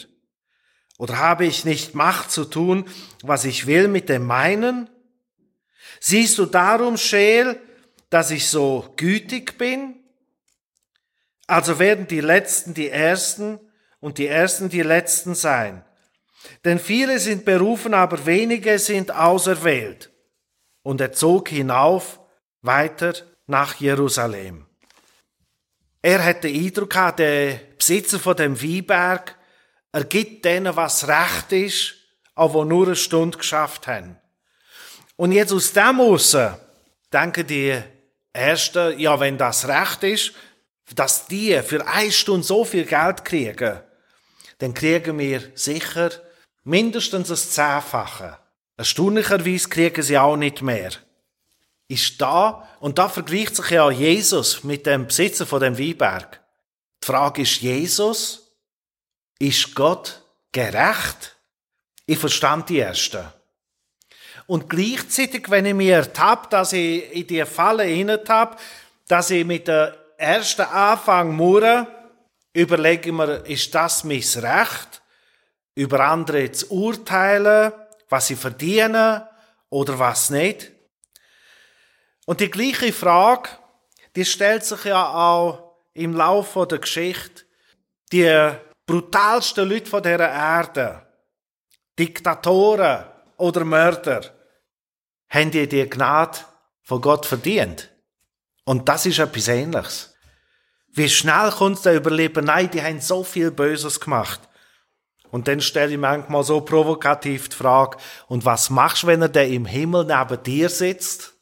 Oder 0.98 1.18
habe 1.18 1.44
ich 1.44 1.64
nicht 1.64 1.94
Macht 1.94 2.30
zu 2.30 2.44
tun, 2.44 2.86
was 3.22 3.44
ich 3.44 3.66
will 3.66 3.88
mit 3.88 4.08
dem 4.08 4.24
meinen? 4.24 4.88
Siehst 6.08 6.38
du 6.38 6.46
darum, 6.46 6.96
Scheel, 6.96 7.58
dass 8.10 8.30
ich 8.30 8.46
so 8.46 8.94
gütig 8.96 9.58
bin? 9.58 9.96
Also 11.48 11.80
werden 11.80 12.06
die 12.06 12.20
Letzten 12.20 12.74
die 12.74 12.90
Ersten 12.90 13.58
und 13.98 14.18
die 14.18 14.28
Ersten 14.28 14.68
die 14.68 14.82
Letzten 14.82 15.34
sein. 15.34 15.84
Denn 16.64 16.78
viele 16.78 17.18
sind 17.18 17.44
berufen, 17.44 17.92
aber 17.92 18.24
wenige 18.24 18.78
sind 18.78 19.12
auserwählt. 19.12 20.12
Und 20.84 21.00
er 21.00 21.10
zog 21.10 21.48
hinauf 21.48 22.20
weiter 22.62 23.14
nach 23.48 23.74
Jerusalem. 23.74 24.64
Er 26.02 26.24
hatte 26.24 26.46
den 26.46 26.66
Eindruck 26.66 26.90
gehabt, 26.90 27.18
der 27.18 27.58
Besitzer 27.76 28.20
von 28.20 28.36
dem 28.36 28.62
Weinberg, 28.62 29.34
er 29.90 30.04
gibt 30.04 30.44
denen, 30.44 30.76
was 30.76 31.08
recht 31.08 31.50
ist, 31.50 31.94
aber 32.36 32.64
nur 32.64 32.86
eine 32.86 32.94
Stunde 32.94 33.38
geschafft 33.38 33.88
haben. 33.88 34.20
Und 35.16 35.32
jetzt 35.32 35.52
aus 35.52 35.72
dem 35.72 36.00
raus 36.00 36.36
denken 37.12 37.46
die 37.46 37.82
Ersten, 38.32 38.98
ja, 38.98 39.18
wenn 39.18 39.38
das 39.38 39.66
recht 39.66 40.02
ist, 40.02 40.32
dass 40.94 41.26
die 41.26 41.60
für 41.62 41.86
eine 41.86 42.12
Stunde 42.12 42.46
so 42.46 42.64
viel 42.64 42.84
Geld 42.84 43.24
kriegen, 43.24 43.80
dann 44.58 44.74
kriegen 44.74 45.18
wir 45.18 45.50
sicher 45.54 46.10
mindestens 46.64 47.28
das 47.28 47.50
Zehnfache. 47.50 48.38
Erstaunlicherweise 48.76 49.68
kriegen 49.68 50.02
sie 50.02 50.18
auch 50.18 50.36
nicht 50.36 50.62
mehr. 50.62 50.90
Ist 51.88 52.20
da, 52.20 52.68
und 52.80 52.98
da 52.98 53.08
vergleicht 53.08 53.56
sich 53.56 53.70
ja 53.70 53.90
Jesus 53.90 54.64
mit 54.64 54.86
dem 54.86 55.06
Besitzer 55.06 55.46
von 55.46 55.60
dem 55.60 55.78
Weinberg. 55.78 56.40
Die 57.02 57.06
Frage 57.06 57.42
ist, 57.42 57.60
Jesus, 57.60 58.52
ist 59.38 59.74
Gott 59.74 60.22
gerecht? 60.52 61.36
Ich 62.06 62.18
verstand 62.18 62.68
die 62.68 62.78
Erste. 62.78 63.32
Und 64.46 64.68
gleichzeitig, 64.68 65.50
wenn 65.50 65.66
ich 65.66 65.74
mir 65.74 65.96
ertappe, 65.96 66.48
dass 66.50 66.72
ich 66.72 67.12
in 67.12 67.26
die 67.26 67.44
Falle 67.44 67.84
hineintappe, 67.84 68.56
dass 69.08 69.30
ich 69.30 69.44
mit 69.44 69.66
der 69.66 69.96
ersten 70.16 70.62
Anfang 70.62 71.34
murre, 71.34 71.86
überlege 72.52 73.10
ich 73.10 73.14
mir, 73.14 73.44
ist 73.46 73.74
das 73.74 74.04
mein 74.04 74.22
Recht, 74.36 75.02
über 75.74 76.00
andere 76.00 76.50
zu 76.52 76.70
urteilen, 76.70 77.72
was 78.08 78.28
sie 78.28 78.36
verdienen 78.36 79.22
oder 79.68 79.98
was 79.98 80.30
nicht? 80.30 80.72
Und 82.24 82.40
die 82.40 82.50
gleiche 82.50 82.92
Frage, 82.92 83.50
die 84.14 84.24
stellt 84.24 84.64
sich 84.64 84.84
ja 84.84 85.08
auch 85.08 85.76
im 85.92 86.14
Laufe 86.14 86.66
der 86.66 86.78
Geschichte. 86.78 87.44
Die 88.12 88.50
brutalsten 88.86 89.68
Leute 89.68 90.00
dieser 90.00 90.30
Erde, 90.30 91.02
Diktatoren 91.98 93.04
oder 93.36 93.64
Mörder, 93.64 94.35
haben 95.28 95.50
die 95.50 95.68
die 95.68 95.88
Gnade 95.88 96.38
von 96.82 97.00
Gott 97.00 97.26
verdient. 97.26 97.90
Und 98.64 98.88
das 98.88 99.06
ist 99.06 99.18
etwas 99.18 99.48
Ähnliches. 99.48 100.14
Wie 100.92 101.08
schnell 101.08 101.50
kommt 101.50 101.84
der 101.84 101.94
Überleben? 101.94 102.46
Nein, 102.46 102.70
die 102.70 102.82
haben 102.82 103.00
so 103.00 103.22
viel 103.22 103.50
Böses 103.50 104.00
gemacht. 104.00 104.40
Und 105.30 105.48
dann 105.48 105.60
stelle 105.60 105.92
ich 105.92 105.98
manchmal 105.98 106.44
so 106.44 106.60
provokativ 106.60 107.48
die 107.48 107.56
Frage, 107.56 107.98
und 108.28 108.44
was 108.44 108.70
machst 108.70 109.02
du, 109.02 109.08
wenn 109.08 109.22
er 109.22 109.28
der 109.28 109.48
im 109.48 109.66
Himmel 109.66 110.04
neben 110.04 110.42
dir 110.42 110.68
sitzt? 110.68 111.34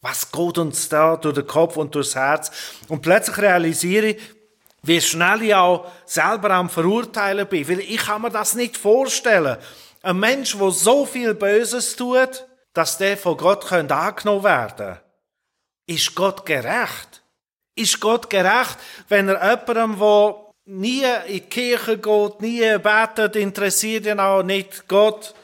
Was 0.00 0.30
geht 0.30 0.58
uns 0.58 0.88
da 0.88 1.16
durch 1.16 1.34
den 1.34 1.46
Kopf 1.46 1.76
und 1.76 1.94
durchs 1.94 2.14
Herz? 2.14 2.52
Und 2.88 3.02
plötzlich 3.02 3.38
realisiere 3.38 4.10
ich, 4.10 4.20
wie 4.82 5.00
schnell 5.00 5.42
ich 5.42 5.54
auch 5.54 5.90
selber 6.06 6.50
am 6.50 6.70
Verurteilen 6.70 7.48
bin. 7.48 7.68
Weil 7.68 7.80
ich 7.80 7.96
kann 7.96 8.22
mir 8.22 8.30
das 8.30 8.54
nicht 8.54 8.76
vorstellen. 8.76 9.56
Ein 10.02 10.20
Mensch, 10.20 10.56
der 10.56 10.70
so 10.70 11.04
viel 11.04 11.34
Böses 11.34 11.96
tut, 11.96 12.46
dass 12.78 12.96
der 12.96 13.16
von 13.16 13.36
Gott 13.36 13.72
angenommen 13.72 14.44
werden 14.44 14.76
könnte. 14.76 15.00
Ist 15.86 16.14
Gott 16.14 16.46
gerecht? 16.46 17.24
Ist 17.74 17.98
Gott 17.98 18.30
gerecht, 18.30 18.78
wenn 19.08 19.28
er 19.28 19.58
jemandem, 19.66 19.98
der 19.98 20.36
nie 20.66 21.02
in 21.02 21.32
die 21.32 21.40
Kirche 21.40 21.98
geht, 21.98 22.40
nie 22.40 22.78
betet, 22.78 23.34
interessiert 23.34 24.06
ihn 24.06 24.20
auch 24.20 24.44
nicht 24.44 24.86
Gott, 24.86 25.34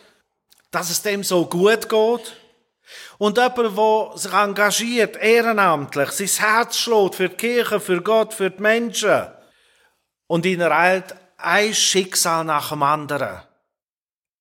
dass 0.70 0.90
es 0.90 1.02
dem 1.02 1.24
so 1.24 1.46
gut 1.46 1.88
geht? 1.88 2.36
Und 3.18 3.36
jemand, 3.36 3.76
der 3.76 4.12
sich 4.16 4.32
engagiert, 4.32 5.16
ehrenamtlich, 5.16 6.10
sein 6.12 6.46
Herz 6.46 6.76
schlägt 6.76 7.16
für 7.16 7.28
die 7.30 7.36
Kirche, 7.36 7.80
für 7.80 8.00
Gott, 8.00 8.32
für 8.32 8.50
die 8.52 8.62
Menschen 8.62 9.26
und 10.28 10.46
ihn 10.46 10.60
ereilt 10.60 11.16
ein 11.36 11.74
Schicksal 11.74 12.44
nach 12.44 12.68
dem 12.68 12.84
anderen. 12.84 13.40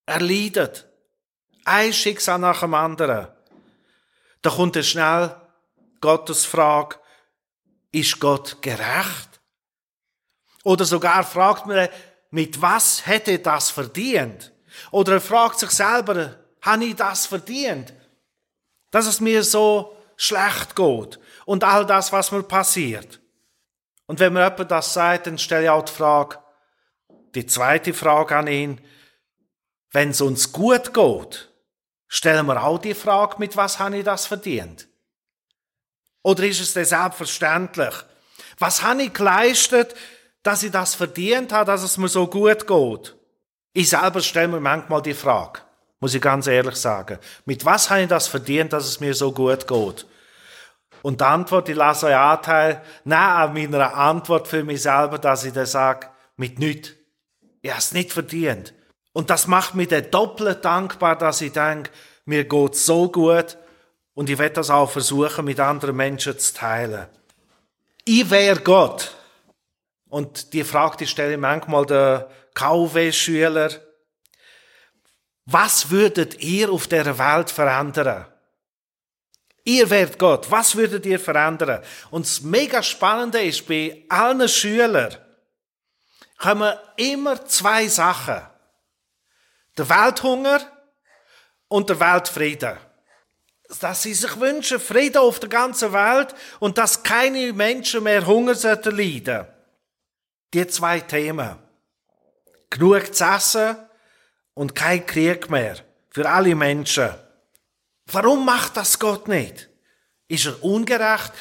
Er 0.06 0.20
leidet. 0.20 0.93
Ein 1.66 1.94
Schicksal 1.94 2.40
nach 2.40 2.62
dem 2.62 2.74
anderen. 2.74 3.28
Da 4.42 4.50
kommt 4.50 4.76
er 4.76 4.84
schnell 4.84 5.36
Gottes 6.02 6.46
Frage, 6.46 6.98
ist 7.92 8.20
Gott 8.20 8.62
gerecht? 8.62 9.42
Oder 10.64 10.86
sogar 10.86 11.24
fragt 11.24 11.66
man, 11.66 11.88
mit 12.32 12.62
was 12.62 13.06
hätte 13.06 13.40
das 13.40 13.70
verdient? 13.70 14.52
Oder 14.92 15.14
er 15.14 15.22
fragt 15.22 15.60
sich 15.60 15.72
selber, 15.72 16.36
habe 16.62 16.86
ich 16.86 16.96
das 16.96 17.26
verdient? 17.26 17.94
dass 18.94 19.08
es 19.08 19.20
mir 19.20 19.44
so 19.44 19.98
schlecht 20.16 20.76
geht 20.76 21.20
und 21.46 21.64
all 21.64 21.84
das, 21.84 22.12
was 22.12 22.32
mir 22.32 22.44
passiert. 22.44 23.20
Und 24.06 24.20
wenn 24.20 24.34
mir 24.34 24.44
jemand 24.44 24.70
das 24.70 24.94
sagt, 24.94 25.26
dann 25.26 25.40
stelle 25.40 25.64
ich 25.64 25.70
auch 25.72 25.84
die 25.84 25.92
Frage, 25.92 26.38
die 27.34 27.48
zweite 27.48 27.92
Frage 27.92 28.36
an 28.36 28.46
ihn, 28.46 28.82
wenn 29.90 30.12
es 30.12 30.22
uns 30.22 30.52
gut 30.52 30.94
geht, 30.94 31.52
stellen 32.14 32.46
wir 32.46 32.64
auch 32.64 32.78
die 32.78 32.94
Frage, 32.94 33.38
mit 33.40 33.58
was 33.58 33.80
habe 33.80 33.98
ich 33.98 34.04
das 34.04 34.28
verdient? 34.28 34.88
Oder 36.22 36.44
ist 36.44 36.62
es 36.62 36.72
denn 36.72 36.86
selbstverständlich? 36.86 37.94
Was 38.60 38.84
habe 38.84 39.02
ich 39.02 39.14
geleistet, 39.14 39.96
dass 40.44 40.62
ich 40.62 40.72
das 40.72 40.94
verdient 40.94 41.52
habe, 41.52 41.66
dass 41.66 41.82
es 41.82 41.98
mir 41.98 42.08
so 42.08 42.28
gut 42.28 42.68
geht? 42.68 43.16
Ich 43.74 43.90
selber 43.90 44.22
stelle 44.22 44.50
mir 44.50 44.60
manchmal 44.60 45.02
die 45.02 45.16
Frage, 45.16 45.62
muss 46.00 46.14
ich 46.14 46.22
ganz 46.22 46.46
ehrlich 46.46 46.76
sagen. 46.76 47.18
Mit 47.46 47.66
was 47.66 47.90
habe 47.90 48.04
ich 48.04 48.10
das 48.10 48.28
verdient, 48.28 48.74
dass 48.74 48.86
es 48.86 49.00
mir 49.00 49.16
so 49.16 49.32
gut 49.32 49.68
geht? 49.68 50.06
Und 51.02 51.20
die 51.20 51.26
Antwort, 51.26 51.68
ich 51.68 51.76
lasse 51.76 52.06
euch 52.06 52.16
Anteil, 52.16 52.84
nein, 53.06 53.20
an 53.20 53.54
meiner 53.54 53.96
Antwort 53.96 54.48
für 54.48 54.64
mich 54.64 54.84
selber, 54.84 55.18
dass 55.18 55.46
ich 55.46 55.54
dann 55.54 55.66
sage, 55.66 56.10
mit 56.38 56.60
nichts. 56.60 56.92
Ich 57.64 57.72
habe 57.72 57.80
es 57.80 57.92
nicht 57.92 58.14
verdient. 58.14 58.72
Und 59.14 59.30
das 59.30 59.48
macht 59.48 59.76
mich 59.76 59.88
dann 59.88 60.10
doppelt 60.10 60.66
dankbar, 60.66 61.18
dass 61.18 61.42
ich 61.42 61.54
denke, 61.54 61.92
mir 62.26 62.44
geht 62.46 62.76
so 62.76 63.12
gut 63.12 63.58
und 64.16 64.30
ich 64.30 64.38
werde 64.38 64.56
das 64.56 64.70
auch 64.70 64.90
versuchen, 64.90 65.46
mit 65.46 65.60
anderen 65.60 65.96
Menschen 65.96 66.38
zu 66.38 66.54
teilen. 66.54 67.08
Ich 68.06 68.30
wäre 68.30 68.60
Gott. 68.60 69.16
Und 70.10 70.54
die 70.54 70.64
Frage, 70.64 70.98
die 70.98 71.08
stelle 71.08 71.34
ich 71.34 71.40
manchmal 71.40 71.86
der 71.86 72.30
KW-Schüler. 72.54 73.70
Was 75.46 75.90
würdet 75.90 76.40
ihr 76.42 76.72
auf 76.72 76.88
der 76.88 77.18
Welt 77.18 77.50
verändern? 77.50 78.28
Ihr 79.64 79.90
werdet 79.90 80.20
Gott. 80.20 80.52
Was 80.52 80.76
würdet 80.76 81.06
ihr 81.06 81.20
verändern? 81.20 81.82
Und 82.12 82.26
das 82.26 82.42
mega 82.42 82.84
Spannende 82.84 83.42
ist, 83.42 83.68
bei 83.68 84.06
allen 84.10 84.48
Schülern 84.48 85.16
kommen 86.38 86.74
immer 86.98 87.46
zwei 87.46 87.88
Sachen. 87.88 88.42
Der 89.78 89.90
Welthunger 89.90 90.62
und 91.68 91.90
der 91.90 92.00
Weltfrieden. 92.00 92.78
Dass 93.80 94.04
sie 94.04 94.14
sich 94.14 94.40
wünschen, 94.40 94.80
Frieden 94.80 95.18
auf 95.18 95.40
der 95.40 95.50
ganzen 95.50 95.94
Welt 95.94 96.36
und 96.60 96.78
dass 96.78 97.02
keine 97.02 97.54
Menschen 97.54 98.04
mehr 98.04 98.26
Hunger 98.26 98.56
sollten 98.56 98.96
leiden. 98.96 99.48
Die 100.54 100.68
zwei 100.68 101.00
Themen. 101.00 101.58
Genug 102.70 103.16
zu 103.16 103.24
essen 103.24 103.78
und 104.54 104.76
kein 104.76 105.06
Krieg 105.06 105.50
mehr. 105.50 105.78
Für 106.12 106.30
alle 106.30 106.54
Menschen. 106.54 107.10
Warum 108.06 108.46
macht 108.46 108.78
das 108.78 109.00
Gott 109.00 109.28
nicht? 109.28 109.70
Ist 110.28 110.46
er 110.46 110.64
ungerecht? 110.64 111.32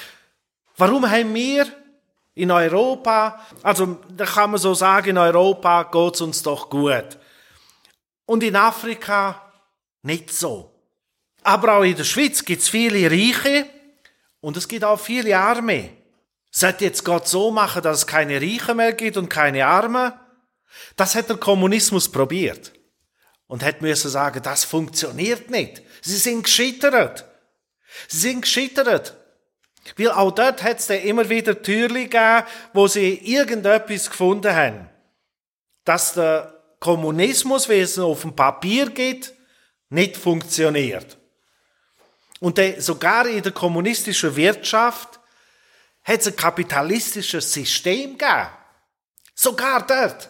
Warum 0.76 1.08
haben 1.10 1.34
wir 1.34 1.66
in 2.34 2.50
Europa, 2.50 3.40
also 3.62 3.98
da 4.08 4.24
kann 4.24 4.52
man 4.52 4.60
so 4.60 4.72
sagen, 4.72 5.10
in 5.10 5.18
Europa 5.18 5.82
geht 5.84 6.14
es 6.14 6.20
uns 6.22 6.42
doch 6.42 6.70
gut. 6.70 7.18
Und 8.32 8.42
in 8.42 8.56
Afrika 8.56 9.52
nicht 10.00 10.32
so. 10.32 10.74
Aber 11.42 11.74
auch 11.74 11.82
in 11.82 11.96
der 11.96 12.04
Schweiz 12.04 12.42
gibt 12.42 12.62
es 12.62 12.70
viele 12.70 13.10
Reiche 13.10 13.66
und 14.40 14.56
es 14.56 14.66
gibt 14.66 14.84
auch 14.84 14.98
viele 14.98 15.36
Arme. 15.36 15.90
Sollte 16.50 16.86
jetzt 16.86 17.04
Gott 17.04 17.28
so 17.28 17.50
machen, 17.50 17.82
dass 17.82 17.98
es 17.98 18.06
keine 18.06 18.40
Reichen 18.40 18.78
mehr 18.78 18.94
gibt 18.94 19.18
und 19.18 19.28
keine 19.28 19.66
Armen? 19.66 20.14
Das 20.96 21.14
hat 21.14 21.28
der 21.28 21.36
Kommunismus 21.36 22.10
probiert 22.10 22.72
und 23.48 23.62
hat 23.62 23.82
müssen 23.82 24.10
sagen, 24.10 24.42
das 24.42 24.64
funktioniert 24.64 25.50
nicht. 25.50 25.82
Sie 26.00 26.16
sind 26.16 26.44
gescheitert. 26.44 27.26
Sie 28.08 28.16
sind 28.16 28.40
gescheitert. 28.40 29.14
Weil 29.98 30.10
auch 30.10 30.30
dort 30.30 30.62
hat 30.62 30.78
es 30.78 30.86
dann 30.86 31.02
immer 31.02 31.28
wieder 31.28 31.60
Türchen 31.60 32.08
gegeben, 32.08 32.46
wo 32.72 32.86
sie 32.88 33.12
irgendetwas 33.12 34.08
gefunden 34.08 34.56
haben. 34.56 34.88
Dass 35.84 36.14
der 36.14 36.51
Kommunismus, 36.82 37.68
wie 37.68 37.78
es 37.78 37.96
auf 37.96 38.22
dem 38.22 38.34
Papier 38.34 38.90
geht, 38.90 39.32
nicht 39.88 40.16
funktioniert. 40.16 41.16
Und 42.40 42.60
sogar 42.78 43.28
in 43.28 43.40
der 43.40 43.52
kommunistischen 43.52 44.34
Wirtschaft 44.34 45.20
hat 46.02 46.20
es 46.20 46.26
ein 46.26 46.34
kapitalistisches 46.34 47.52
System 47.52 48.18
gegeben. 48.18 48.48
Sogar 49.32 49.86
dort. 49.86 50.28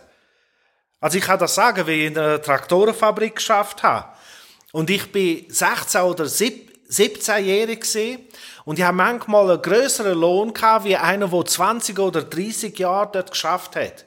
Also 1.00 1.16
ich 1.16 1.24
kann 1.24 1.38
das 1.38 1.54
sagen, 1.54 1.86
wie 1.86 2.04
ich 2.04 2.06
in 2.08 2.18
einer 2.18 2.42
Traktorenfabrik 2.42 3.36
geschafft 3.36 3.82
habe. 3.82 4.14
Und 4.72 4.90
ich 4.90 5.10
bin 5.10 5.46
16 5.48 6.02
oder 6.02 6.24
17-jährig 6.24 8.18
und 8.66 8.78
ich 8.78 8.84
habe 8.84 8.96
manchmal 8.96 9.50
einen 9.50 9.62
größeren 9.62 10.18
Lohn 10.18 10.52
gehabt, 10.52 10.84
wie 10.84 10.96
einer, 10.96 11.28
der 11.28 11.44
20 11.46 11.98
oder 11.98 12.22
30 12.22 12.78
Jahre 12.78 13.10
dort 13.10 13.30
geschafft 13.30 13.74
hat. 13.74 14.04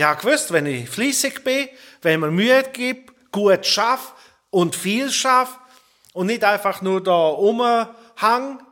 Habe 0.00 0.20
gewusst, 0.20 0.52
wenn 0.52 0.66
ich 0.66 0.88
fließig 0.88 1.44
bin, 1.44 1.68
wenn 2.02 2.20
mir 2.20 2.30
Mühe 2.30 2.62
gibt, 2.72 3.12
gut 3.30 3.64
schaffe 3.64 4.12
und 4.50 4.74
viel 4.74 5.10
schaffe 5.10 5.58
und 6.12 6.26
nicht 6.26 6.44
einfach 6.44 6.82
nur 6.82 7.02
da 7.02 7.12
rumhang, 7.12 8.62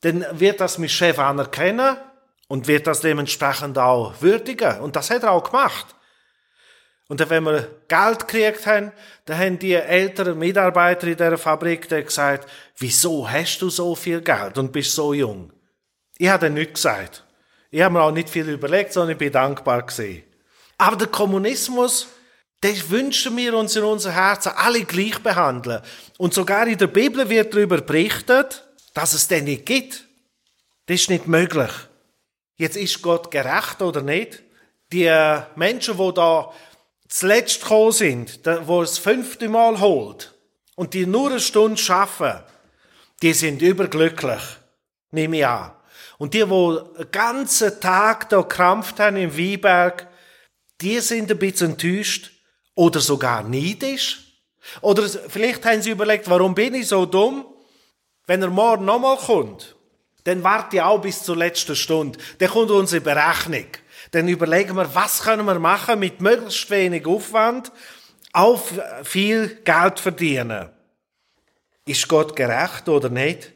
dann 0.00 0.24
wird 0.32 0.60
das 0.60 0.78
mein 0.78 0.88
Chef 0.88 1.18
anerkennen 1.18 1.96
und 2.48 2.68
wird 2.68 2.86
das 2.86 3.00
dementsprechend 3.00 3.78
auch 3.78 4.14
würdigen. 4.20 4.80
Und 4.80 4.96
das 4.96 5.10
hat 5.10 5.24
er 5.24 5.32
auch 5.32 5.50
gemacht. 5.50 5.94
Und 7.08 7.20
dann, 7.20 7.30
wenn 7.30 7.44
wir 7.44 7.70
Geld 7.86 8.26
gekriegt 8.26 8.66
haben, 8.66 8.92
dann 9.26 9.38
haben 9.38 9.58
die 9.58 9.74
älteren 9.74 10.38
Mitarbeiter 10.38 11.06
in 11.06 11.16
dieser 11.16 11.38
Fabrik 11.38 11.88
gesagt, 11.88 12.50
wieso 12.78 13.30
hast 13.30 13.60
du 13.60 13.70
so 13.70 13.94
viel 13.94 14.20
Geld 14.22 14.58
und 14.58 14.72
bist 14.72 14.92
so 14.92 15.14
jung? 15.14 15.52
Ich 16.18 16.28
habe 16.28 16.50
nichts 16.50 16.74
gesagt. 16.74 17.24
Ich 17.70 17.80
habe 17.82 17.94
mir 17.94 18.02
auch 18.02 18.10
nicht 18.10 18.28
viel 18.28 18.48
überlegt, 18.48 18.92
sondern 18.92 19.12
ich 19.12 19.18
bin 19.18 19.32
dankbar 19.32 19.82
gewesen. 19.82 20.24
Aber 20.78 20.96
der 20.96 21.08
Kommunismus, 21.08 22.08
das 22.60 22.90
wünschen 22.90 23.36
wir 23.36 23.54
uns 23.54 23.76
in 23.76 23.84
unser 23.84 24.12
Herzen 24.12 24.52
alle 24.56 24.84
gleich 24.84 25.18
behandeln. 25.22 25.82
Und 26.18 26.34
sogar 26.34 26.66
in 26.66 26.78
der 26.78 26.86
Bibel 26.86 27.28
wird 27.28 27.54
darüber 27.54 27.80
berichtet, 27.80 28.64
dass 28.94 29.12
es 29.12 29.28
den 29.28 29.44
nicht 29.44 29.66
gibt. 29.66 30.04
Das 30.86 31.00
ist 31.00 31.10
nicht 31.10 31.26
möglich. 31.26 31.70
Jetzt 32.56 32.76
ist 32.76 33.02
Gott 33.02 33.30
gerecht 33.30 33.82
oder 33.82 34.00
nicht? 34.00 34.42
Die 34.92 35.10
Menschen, 35.56 35.98
die 35.98 36.14
da 36.14 36.52
zuletzt 37.08 37.62
gekommen 37.62 37.92
sind, 37.92 38.40
wo 38.64 38.82
es 38.82 38.98
fünfte 38.98 39.48
Mal 39.48 39.80
holt 39.80 40.34
und 40.74 40.94
die 40.94 41.06
nur 41.06 41.30
eine 41.30 41.40
Stunde 41.40 41.76
schaffen, 41.76 42.40
die 43.22 43.32
sind 43.32 43.62
überglücklich, 43.62 44.42
nehme 45.10 45.38
ich 45.38 45.46
an. 45.46 45.72
Und 46.18 46.34
die, 46.34 46.44
die 46.44 46.78
den 46.98 47.10
ganzen 47.10 47.80
Tag 47.80 48.28
da 48.28 48.42
krampft 48.42 49.00
haben 49.00 49.16
im 49.16 49.36
Wieberg, 49.36 50.06
die 50.80 51.00
sind 51.00 51.30
ein 51.30 51.38
bisschen 51.38 51.72
enttäuscht 51.72 52.32
oder 52.74 53.00
sogar 53.00 53.42
neidisch. 53.42 54.20
Oder 54.80 55.08
vielleicht 55.08 55.64
haben 55.64 55.82
sie 55.82 55.90
überlegt, 55.90 56.28
warum 56.28 56.54
bin 56.54 56.74
ich 56.74 56.88
so 56.88 57.06
dumm? 57.06 57.46
Wenn 58.26 58.42
er 58.42 58.50
morgen 58.50 58.84
nochmal 58.84 59.16
kommt, 59.16 59.76
dann 60.24 60.42
warte 60.42 60.76
ich 60.76 60.82
auch 60.82 61.00
bis 61.00 61.22
zur 61.22 61.36
letzten 61.36 61.76
Stunde. 61.76 62.18
Dann 62.38 62.50
kommt 62.50 62.70
unsere 62.70 63.00
Berechnung 63.00 63.66
dann 64.10 64.28
überlegen 64.28 64.76
wir, 64.76 64.94
was 64.94 65.22
können 65.22 65.46
wir 65.46 65.58
machen 65.58 65.98
mit 65.98 66.20
möglichst 66.20 66.70
wenig 66.70 67.06
Aufwand, 67.06 67.72
auf 68.32 68.72
viel 69.02 69.62
Geld 69.64 70.00
verdienen. 70.00 70.70
Ist 71.86 72.08
Gott 72.08 72.36
gerecht 72.36 72.88
oder 72.88 73.08
nicht? 73.08 73.52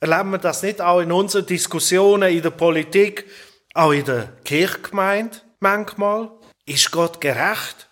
Erleben 0.00 0.30
wir 0.30 0.38
das 0.38 0.62
nicht 0.62 0.80
auch 0.80 1.00
in 1.00 1.12
unseren 1.12 1.46
Diskussionen 1.46 2.32
in 2.32 2.42
der 2.42 2.50
Politik, 2.50 3.26
auch 3.74 3.92
in 3.92 4.04
der 4.04 4.32
Kirchgemeinde 4.44 5.38
manchmal? 5.60 6.30
Ist 6.70 6.92
Gott 6.92 7.20
gerecht? 7.20 7.88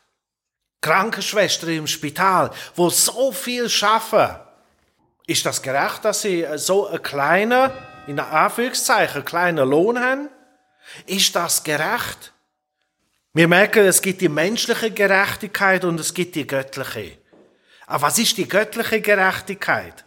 Krankenschwestern 0.83 1.71
im 1.71 1.89
Spital, 1.89 2.53
wo 2.77 2.89
so 2.91 3.33
viel 3.33 3.69
schaffen, 3.69 4.29
ist 5.27 5.45
das 5.45 5.61
gerecht, 5.63 6.05
dass 6.05 6.23
sie 6.23 6.47
so 6.55 6.87
einen 6.87 7.03
kleinen, 7.03 7.73
in 8.07 8.21
Anführungszeichen, 8.21 9.25
kleinen 9.25 9.69
Lohn 9.69 9.99
haben? 9.99 10.29
Ist 11.07 11.35
das 11.35 11.65
gerecht? 11.65 12.33
Wir 13.35 13.49
merken, 13.49 13.85
es 13.85 14.01
gibt 14.01 14.21
die 14.21 14.29
menschliche 14.29 14.93
Gerechtigkeit 14.93 15.85
und 15.85 15.99
es 15.99 16.15
gibt 16.15 16.37
die 16.37 16.47
göttliche. 16.47 17.19
Aber 17.89 18.03
was 18.03 18.19
ist 18.21 18.37
die 18.37 18.47
göttliche 18.47 19.01
Gerechtigkeit? 19.01 20.05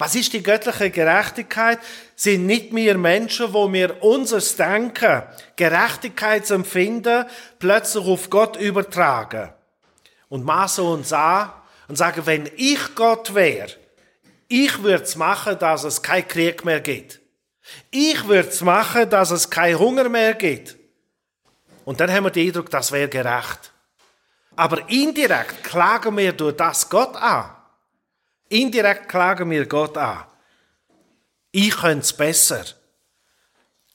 Was 0.00 0.14
ist 0.14 0.32
die 0.32 0.42
göttliche 0.42 0.88
Gerechtigkeit? 0.88 1.78
Sind 2.16 2.46
nicht 2.46 2.74
wir 2.74 2.96
Menschen, 2.96 3.52
wo 3.52 3.70
wir 3.70 4.02
unser 4.02 4.40
Denken, 4.40 5.24
Gerechtigkeitsempfinden 5.56 7.26
plötzlich 7.58 8.06
auf 8.06 8.30
Gott 8.30 8.56
übertragen 8.56 9.52
und 10.30 10.42
maßen 10.42 10.86
uns 10.86 11.12
an 11.12 11.52
und 11.86 11.96
sagen, 11.96 12.24
wenn 12.24 12.50
ich 12.56 12.94
Gott 12.94 13.34
wäre, 13.34 13.72
ich 14.48 14.82
würde 14.82 15.04
es 15.04 15.16
machen, 15.16 15.58
dass 15.58 15.84
es 15.84 16.00
keinen 16.00 16.26
Krieg 16.26 16.64
mehr 16.64 16.80
gibt. 16.80 17.20
Ich 17.90 18.26
würde 18.26 18.48
es 18.48 18.62
machen, 18.62 19.10
dass 19.10 19.30
es 19.30 19.50
keinen 19.50 19.78
Hunger 19.78 20.08
mehr 20.08 20.32
gibt. 20.32 20.76
Und 21.84 22.00
dann 22.00 22.10
haben 22.10 22.24
wir 22.24 22.30
den 22.30 22.46
Eindruck, 22.46 22.70
das 22.70 22.90
wäre 22.90 23.10
gerecht. 23.10 23.74
Aber 24.56 24.88
indirekt 24.88 25.62
klagen 25.62 26.16
wir 26.16 26.32
durch 26.32 26.56
das 26.56 26.88
Gott 26.88 27.14
an. 27.16 27.59
Indirekt 28.50 29.08
klagen 29.08 29.48
wir 29.50 29.64
Gott 29.66 29.96
an. 29.96 30.24
Ich 31.52 31.76
könnte 31.76 32.04
es 32.04 32.12
besser. 32.12 32.64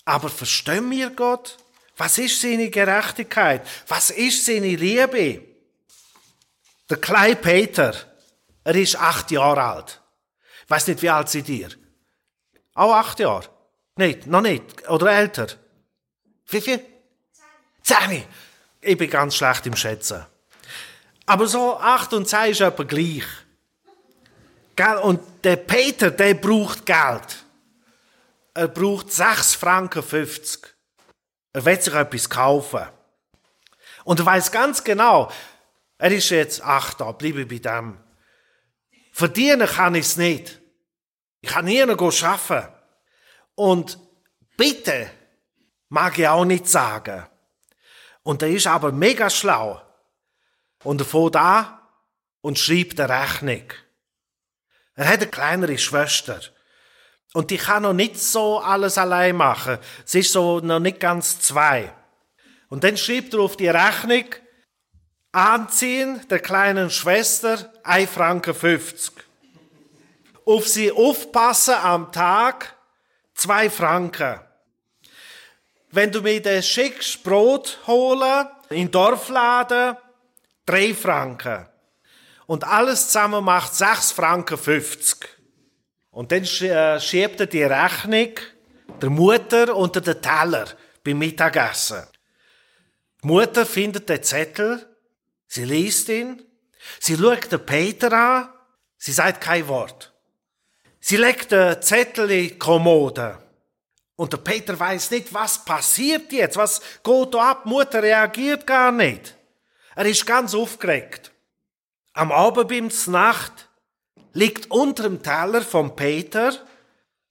Aber 0.05 0.29
verstehen 0.29 0.89
wir 0.89 1.09
Gott? 1.09 1.57
Was 1.97 2.17
ist 2.17 2.41
seine 2.41 2.69
Gerechtigkeit? 2.69 3.67
Was 3.87 4.11
ist 4.11 4.45
seine 4.45 4.75
Liebe? 4.75 5.41
Der 6.89 6.97
kleine 6.97 7.35
Peter, 7.35 7.93
er 8.63 8.75
ist 8.75 8.95
acht 8.95 9.31
Jahre 9.31 9.61
alt. 9.61 10.01
Ich 10.63 10.69
weiß 10.69 10.87
nicht, 10.87 11.01
wie 11.01 11.09
alt 11.09 11.29
seid 11.29 11.49
ihr? 11.49 11.69
Auch 12.75 12.93
acht 12.93 13.19
Jahre? 13.19 13.49
Nicht, 13.97 14.25
noch 14.27 14.41
nicht. 14.41 14.87
Oder 14.89 15.11
älter? 15.11 15.47
Wie 16.47 16.61
viel? 16.61 16.79
Zehn. 17.83 18.23
Ich 18.81 18.97
bin 18.97 19.09
ganz 19.09 19.35
schlecht 19.35 19.65
im 19.65 19.75
Schätzen. 19.75 20.25
Aber 21.25 21.47
so 21.47 21.77
acht 21.77 22.13
und 22.13 22.27
zehn 22.27 22.51
ist 22.51 22.61
etwa 22.61 22.83
gleich. 22.83 23.25
Und 25.03 25.21
der 25.43 25.55
Peter, 25.55 26.11
der 26.11 26.33
braucht 26.33 26.85
Geld. 26.85 27.45
Er 28.53 28.67
braucht 28.67 29.11
6 29.11 29.55
Franken 29.55 30.03
50. 30.03 30.75
Er 31.53 31.65
will 31.65 31.81
sich 31.81 31.93
etwas 31.93 32.29
kaufen. 32.29 32.85
Und 34.03 34.19
er 34.19 34.25
weiß 34.25 34.51
ganz 34.51 34.83
genau, 34.83 35.31
er 35.97 36.11
ist 36.11 36.29
jetzt 36.29 36.61
acht 36.61 36.99
da, 36.99 37.11
bleibe 37.11 37.45
bei 37.45 37.57
dem. 37.57 37.97
Verdienen 39.11 39.67
kann 39.67 39.95
ich 39.95 40.05
es 40.05 40.17
nicht. 40.17 40.59
Ich 41.41 41.49
kann 41.49 41.65
nie 41.65 41.85
noch 41.85 42.23
arbeiten. 42.23 42.73
Und 43.55 43.97
bitte 44.57 45.09
mag 45.89 46.17
ich 46.17 46.27
auch 46.27 46.43
nicht 46.43 46.67
sagen. 46.67 47.25
Und 48.23 48.41
er 48.41 48.49
ist 48.49 48.67
aber 48.67 48.91
mega 48.91 49.29
schlau. 49.29 49.81
Und 50.83 51.01
er 51.01 51.05
fährt 51.05 51.35
an 51.37 51.79
und 52.41 52.59
schreibt 52.59 52.99
eine 52.99 53.21
Rechnung. 53.21 53.63
Er 54.95 55.07
hat 55.07 55.21
eine 55.21 55.27
kleinere 55.27 55.77
Schwester. 55.77 56.39
Und 57.33 57.51
die 57.51 57.57
kann 57.57 57.83
noch 57.83 57.93
nicht 57.93 58.17
so 58.17 58.59
alles 58.59 58.97
allein 58.97 59.35
machen. 59.35 59.77
Sie 60.05 60.19
ist 60.19 60.31
so 60.31 60.59
noch 60.59 60.79
nicht 60.79 60.99
ganz 60.99 61.41
zwei. 61.41 61.93
Und 62.69 62.83
dann 62.83 62.97
schreibt 62.97 63.33
er 63.33 63.41
auf 63.41 63.57
die 63.57 63.67
Rechnung, 63.67 64.25
Anziehen 65.35 66.25
der 66.29 66.39
kleinen 66.39 66.89
Schwester 66.89 67.73
1 67.83 68.09
Franken 68.09 68.53
50. 68.53 69.13
Auf 70.45 70.65
sie 70.69 70.93
aufpassen 70.93 71.73
am 71.73 72.09
Tag 72.13 72.73
2 73.33 73.69
Franken. 73.69 74.39
Wenn 75.91 76.13
du 76.13 76.21
mir 76.21 76.41
das 76.41 76.65
schickst, 76.65 77.21
Brot 77.21 77.79
holen, 77.85 78.47
in 78.69 78.89
Dorfladen, 78.89 79.97
3 80.67 80.93
Franken. 80.93 81.67
Und 82.47 82.63
alles 82.63 83.07
zusammen 83.07 83.43
macht 83.43 83.73
6 83.75 84.11
Franken 84.11 84.57
50. 84.57 85.27
Und 86.11 86.31
dann 86.31 86.43
äh, 86.43 86.99
schiebt 86.99 87.39
er 87.39 87.47
die 87.47 87.63
Rechnung 87.63 88.31
der 89.01 89.09
Mutter 89.09 89.75
unter 89.75 90.01
den 90.01 90.21
Teller 90.21 90.65
beim 91.03 91.17
Mittagessen. 91.17 92.03
Die 93.23 93.27
Mutter 93.27 93.65
findet 93.65 94.07
den 94.07 94.23
Zettel 94.23 94.85
Sie 95.47 95.63
liest 95.63 96.09
ihn, 96.09 96.43
sie 96.99 97.15
schaut 97.15 97.51
den 97.51 97.65
Peter 97.65 98.11
an, 98.11 98.49
sie 98.97 99.11
sagt 99.11 99.41
kein 99.41 99.67
Wort. 99.67 100.13
Sie 100.99 101.17
legt 101.17 101.51
den 101.51 101.81
Zettel 101.81 102.29
in 102.31 102.49
die 102.49 102.59
Kommode. 102.59 103.37
Und 104.15 104.33
der 104.33 104.37
Peter 104.37 104.77
weiß 104.77 105.11
nicht, 105.11 105.33
was 105.33 105.63
passiert 105.63 106.31
jetzt, 106.31 106.57
was 106.57 106.81
geht 107.03 107.33
da 107.33 107.51
ab. 107.51 107.61
Die 107.63 107.69
Mutter 107.69 108.01
reagiert 108.01 108.65
gar 108.65 108.91
nicht. 108.91 109.35
Er 109.95 110.05
ist 110.05 110.25
ganz 110.25 110.53
aufgeregt. 110.55 111.31
Am 112.17 112.31
Abend 112.31 113.07
Nacht 113.07 113.69
liegt 114.31 114.71
unter 114.71 115.03
dem 115.03 115.21
Teller 115.21 115.61
von 115.61 115.97
Peter 115.97 116.57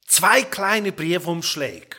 zwei 0.05 0.43
kleine 0.43 0.91
Briefumschläge. 0.91 1.97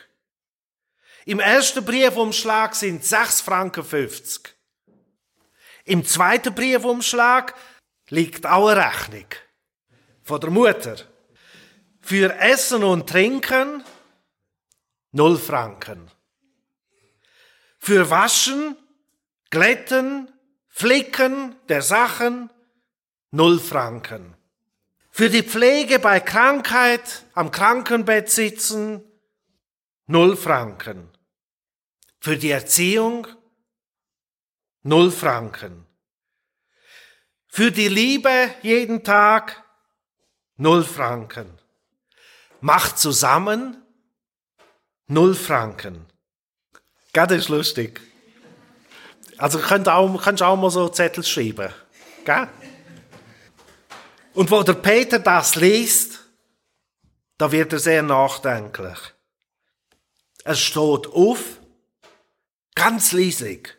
Im 1.25 1.41
ersten 1.41 1.83
Briefumschlag 1.83 2.75
sind 2.75 3.03
6 3.03 3.41
Franken 3.41 3.83
50. 3.83 4.55
Im 5.83 6.05
zweiten 6.05 6.55
Briefumschlag 6.55 7.55
liegt 8.07 8.45
auch 8.45 8.69
eine 8.69 8.85
Rechnung 8.85 9.27
von 10.23 10.39
der 10.39 10.49
Mutter. 10.49 10.95
Für 11.99 12.33
Essen 12.39 12.85
und 12.85 13.09
Trinken 13.09 13.83
null 15.11 15.37
Franken. 15.37 16.09
Für 17.79 18.09
Waschen, 18.09 18.77
Glätten, 19.49 20.31
Flicken 20.69 21.57
der 21.67 21.81
Sachen 21.81 22.49
null 23.31 23.59
Franken. 23.59 24.35
Für 25.11 25.29
die 25.29 25.43
Pflege 25.43 25.99
bei 25.99 26.19
Krankheit 26.19 27.25
am 27.33 27.51
Krankenbett 27.51 28.29
sitzen 28.29 29.03
null 30.05 30.35
Franken. 30.35 31.09
Für 32.19 32.37
die 32.37 32.51
Erziehung 32.51 33.27
Null 34.87 35.11
Franken. 35.11 35.85
Für 37.49 37.73
die 37.73 37.89
Liebe 37.89 38.51
jeden 38.61 39.03
Tag 39.03 39.61
null 40.55 40.85
Franken. 40.85 41.59
Macht 42.61 42.97
zusammen 42.97 43.83
null 45.07 45.35
Franken. 45.35 46.05
Gell, 47.11 47.27
das 47.27 47.37
ist 47.39 47.49
lustig. 47.49 47.99
Also 49.37 49.59
könnt 49.59 49.89
auch, 49.89 50.21
kannst 50.21 50.41
auch 50.41 50.55
mal 50.55 50.71
so 50.71 50.87
Zettel 50.87 51.25
schreiben. 51.25 51.73
Gell? 52.23 52.47
Und 54.37 54.51
wo 54.51 54.61
der 54.61 54.73
Peter 54.73 55.17
das 55.17 55.55
liest, 55.55 56.19
da 57.39 57.51
wird 57.51 57.73
er 57.73 57.79
sehr 57.79 58.03
nachdenklich. 58.03 58.99
Er 60.43 60.53
steht 60.53 61.07
auf, 61.07 61.59
ganz 62.75 63.13
leisig 63.13 63.75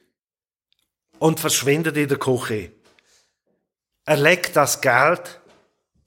und 1.21 1.38
verschwindet 1.38 1.97
in 1.97 2.09
der 2.09 2.18
Küche. 2.18 2.73
Er 4.05 4.16
legt 4.16 4.57
das 4.57 4.81
Geld 4.81 5.40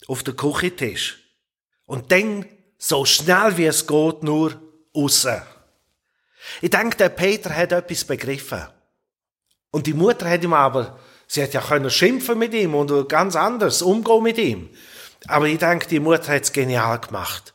auf 0.08 0.22
den 0.22 0.36
Küchentisch 0.36 1.18
und 1.86 2.12
dann 2.12 2.46
so 2.78 3.06
schnell 3.06 3.56
wie 3.56 3.68
es 3.68 3.88
geht 3.88 4.22
nur 4.22 4.62
raus. 4.94 5.30
Ich 6.60 6.72
denke, 6.72 6.98
der 6.98 7.08
Peter 7.08 7.56
hat 7.56 7.72
etwas 7.72 8.04
begriffen. 8.04 8.68
Und 9.72 9.88
die 9.88 9.94
Mutter 9.94 10.30
hat 10.30 10.44
ihm 10.44 10.52
aber, 10.52 11.00
sie 11.32 11.42
hat 11.42 11.54
ja 11.54 11.62
können 11.62 11.90
schimpfen 11.90 12.38
mit 12.38 12.54
ihm 12.54 12.76
und 12.76 13.08
ganz 13.08 13.38
anders 13.38 13.82
umgehen 13.82 14.22
mit 14.22 14.38
ihm. 14.38 14.70
Aber 15.28 15.48
ich 15.48 15.60
denke, 15.60 15.88
die 15.88 16.02
Mutter 16.02 16.34
hat 16.34 16.44
es 16.44 16.52
genial 16.52 17.00
gemacht. 17.00 17.54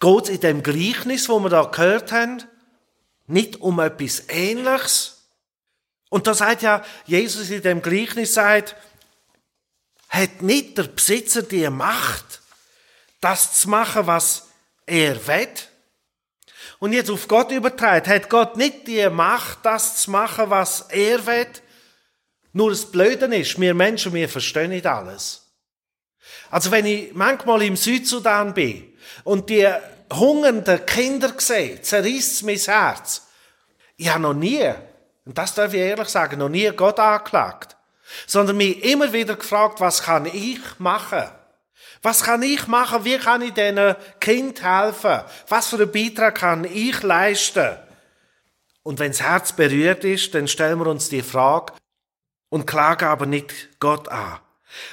Geht 0.00 0.28
in 0.28 0.40
dem 0.40 0.62
Gleichnis, 0.64 1.28
wo 1.28 1.38
wir 1.38 1.48
da 1.48 1.62
gehört 1.62 2.10
haben, 2.10 2.42
nicht 3.28 3.60
um 3.60 3.78
etwas 3.78 4.24
Ähnliches, 4.28 5.12
und 6.08 6.26
da 6.26 6.34
sagt 6.34 6.62
ja 6.62 6.84
Jesus 7.04 7.50
in 7.50 7.62
dem 7.62 7.82
Gleichnis 7.82 8.34
sagt, 8.34 8.74
hat 10.08 10.42
nicht 10.42 10.78
der 10.78 10.84
Besitzer 10.84 11.42
die 11.42 11.68
Macht, 11.68 12.40
das 13.20 13.60
zu 13.60 13.70
machen, 13.70 14.06
was 14.06 14.48
er 14.86 15.24
will? 15.26 15.48
Und 16.78 16.92
jetzt 16.92 17.10
auf 17.10 17.28
Gott 17.28 17.50
übertragen, 17.52 18.08
hat 18.08 18.28
Gott 18.28 18.56
nicht 18.56 18.86
die 18.86 19.08
Macht, 19.08 19.58
das 19.62 20.02
zu 20.02 20.10
machen, 20.10 20.50
was 20.50 20.82
er 20.90 21.26
will? 21.26 21.48
Nur 22.56 22.70
das 22.70 22.90
Blöde 22.90 23.26
ist, 23.36 23.60
wir 23.60 23.74
Menschen, 23.74 24.14
wir 24.14 24.30
verstehen 24.30 24.70
nicht 24.70 24.86
alles. 24.86 25.42
Also 26.50 26.70
wenn 26.70 26.86
ich 26.86 27.12
manchmal 27.12 27.60
im 27.60 27.76
Südsudan 27.76 28.54
bin 28.54 28.94
und 29.24 29.50
die 29.50 29.68
hungernden 30.10 30.86
Kinder 30.86 31.34
sehe, 31.36 31.82
zerrisst 31.82 32.44
mein 32.44 32.56
Herz. 32.56 33.26
Ich 33.98 34.08
habe 34.08 34.22
noch 34.22 34.32
nie 34.32 34.72
und 35.26 35.36
das 35.36 35.52
darf 35.52 35.74
ich 35.74 35.80
ehrlich 35.80 36.08
sagen, 36.08 36.38
noch 36.38 36.48
nie 36.48 36.70
Gott 36.70 36.98
angeklagt. 36.98 37.76
Sondern 38.26 38.56
mich 38.56 38.82
immer 38.82 39.12
wieder 39.12 39.36
gefragt, 39.36 39.78
was 39.82 40.02
kann 40.04 40.24
ich 40.24 40.60
machen? 40.78 41.28
Was 42.00 42.22
kann 42.22 42.42
ich 42.42 42.66
machen? 42.68 43.04
Wie 43.04 43.18
kann 43.18 43.42
ich 43.42 43.52
diesen 43.52 43.96
Kind 44.18 44.62
helfen? 44.62 45.20
Was 45.48 45.68
für 45.68 45.76
einen 45.76 45.92
Beitrag 45.92 46.36
kann 46.36 46.64
ich 46.64 47.02
leisten? 47.02 47.76
Und 48.82 48.98
wenn 48.98 49.12
das 49.12 49.20
Herz 49.20 49.52
berührt 49.52 50.04
ist, 50.04 50.34
dann 50.34 50.48
stellen 50.48 50.78
wir 50.78 50.86
uns 50.86 51.10
die 51.10 51.20
Frage 51.20 51.74
und 52.56 52.66
klagen 52.66 53.04
aber 53.04 53.26
nicht 53.26 53.78
Gott 53.80 54.08
an. 54.08 54.38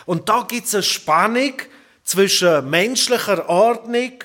Und 0.06 0.28
da 0.28 0.46
gibt 0.46 0.68
es 0.68 0.76
eine 0.76 0.84
Spannung 0.84 1.54
zwischen 2.04 2.70
menschlicher 2.70 3.48
Ordnung, 3.48 4.20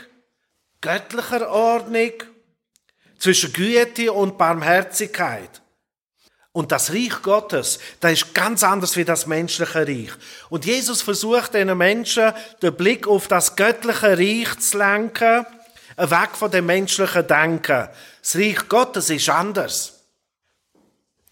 göttlicher 0.80 1.48
Ordnung, 1.48 2.12
zwischen 3.16 3.52
Güte 3.52 4.12
und 4.12 4.38
Barmherzigkeit. 4.38 5.62
Und 6.50 6.72
das 6.72 6.92
Reich 6.92 7.22
Gottes, 7.22 7.78
das 8.00 8.12
ist 8.12 8.34
ganz 8.34 8.64
anders 8.64 8.96
wie 8.96 9.04
das 9.04 9.28
menschliche 9.28 9.86
Reich. 9.86 10.10
Und 10.50 10.64
Jesus 10.64 11.02
versucht 11.02 11.54
den 11.54 11.76
Menschen 11.78 12.32
den 12.60 12.74
Blick 12.74 13.06
auf 13.06 13.28
das 13.28 13.54
göttliche 13.54 14.18
Reich 14.18 14.58
zu 14.58 14.78
lenken, 14.78 15.46
weg 15.96 16.30
von 16.32 16.50
dem 16.50 16.66
menschlichen 16.66 17.24
Denken. 17.28 17.88
Das 18.20 18.34
Reich 18.34 18.68
Gottes 18.68 19.10
ist 19.10 19.28
anders. 19.28 19.97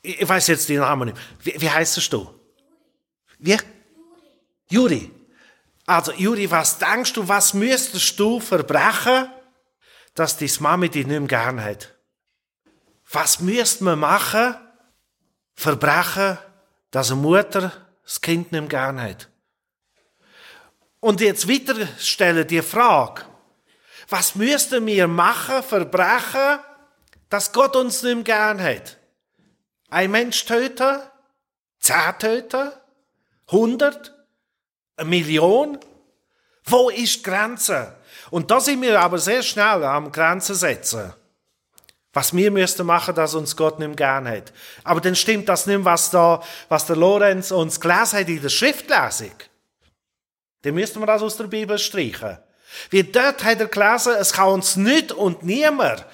Ich, 0.07 0.29
weiß 0.29 0.47
jetzt 0.47 0.69
den 0.69 0.79
Namen 0.79 1.09
nicht. 1.09 1.19
Wie, 1.43 1.61
wie 1.61 1.71
heißt 1.71 2.13
du? 2.13 2.33
Wie? 3.39 3.57
Juri. 4.71 5.11
Also, 5.85 6.13
Juri, 6.13 6.49
was 6.51 6.79
denkst 6.79 7.13
du, 7.13 7.27
was 7.27 7.55
müsstest 7.55 8.19
du 8.19 8.39
verbrechen, 8.39 9.29
dass 10.15 10.39
deine 10.39 10.53
Mami 10.61 10.89
dich 10.89 11.07
nicht 11.07 11.19
mehr 11.19 11.29
gern 11.29 11.63
hat? 11.63 11.93
Was 13.11 13.41
müsste 13.41 13.85
man 13.85 13.99
machen, 13.99 14.55
verbrechen, 15.55 16.39
dass 16.93 17.11
eine 17.11 17.21
Mutter 17.21 17.73
das 18.05 18.21
Kind 18.21 18.53
nicht 18.53 18.61
mehr 18.61 18.69
gern 18.69 19.01
hat? 19.01 19.29
Und 21.01 21.21
jetzt 21.21 21.49
weiter 21.49 21.87
stellen 21.99 22.47
die 22.47 22.63
Frage, 22.63 23.23
was 24.09 24.37
müssten 24.37 24.87
wir 24.87 25.09
machen, 25.09 25.63
verbrechen, 25.65 26.61
dass 27.29 27.53
Gott 27.53 27.75
uns 27.75 28.03
nicht 28.03 28.15
mehr 28.15 28.25
gern 28.25 28.63
hat? 28.63 28.96
Ein 29.89 30.11
Mensch 30.11 30.45
töten? 30.45 31.01
Zehn 31.81 32.19
töten? 32.19 32.73
Hundert? 33.51 34.15
Eine 34.97 35.09
Million? 35.09 35.79
Wo 36.65 36.91
ist 36.91 37.17
die 37.17 37.23
Grenze? 37.23 37.95
Und 38.31 38.51
da 38.51 38.61
sind 38.61 38.83
wir 38.83 39.01
aber 39.01 39.19
sehr 39.19 39.43
schnell 39.43 39.85
am 39.85 40.11
Grenzen 40.11 40.55
setzen. 40.55 41.13
Was 42.13 42.35
wir 42.35 42.51
müssten 42.51 42.87
machen, 42.87 43.15
dass 43.15 43.35
uns 43.35 43.57
Gott 43.57 43.79
nicht 43.79 43.89
mehr 43.89 43.97
gern 43.97 44.27
hat. 44.29 44.53
Aber 44.85 45.01
dann 45.01 45.15
stimmt 45.15 45.49
das 45.49 45.67
nicht, 45.67 45.85
was 45.85 46.11
da, 46.11 46.43
was 46.69 46.87
der 46.87 46.97
Lorenz 46.97 47.51
uns 47.51 47.79
gelesen 47.79 48.19
hat 48.19 48.29
in 48.29 48.43
der 48.43 48.49
Schriftlesung. 48.49 49.35
Dann 50.63 50.75
müssten 50.75 50.99
wir 50.99 51.07
das 51.07 51.23
aus 51.23 51.37
der 51.37 51.45
Bibel 51.45 51.79
streichen. 51.79 52.39
Wie 52.91 53.05
dort 53.05 53.45
hat 53.45 53.61
er 53.61 53.67
gelesen, 53.67 54.15
es 54.19 54.33
kann 54.33 54.49
uns 54.49 54.77
nicht 54.77 55.13
und 55.13 55.43
niemand 55.43 56.05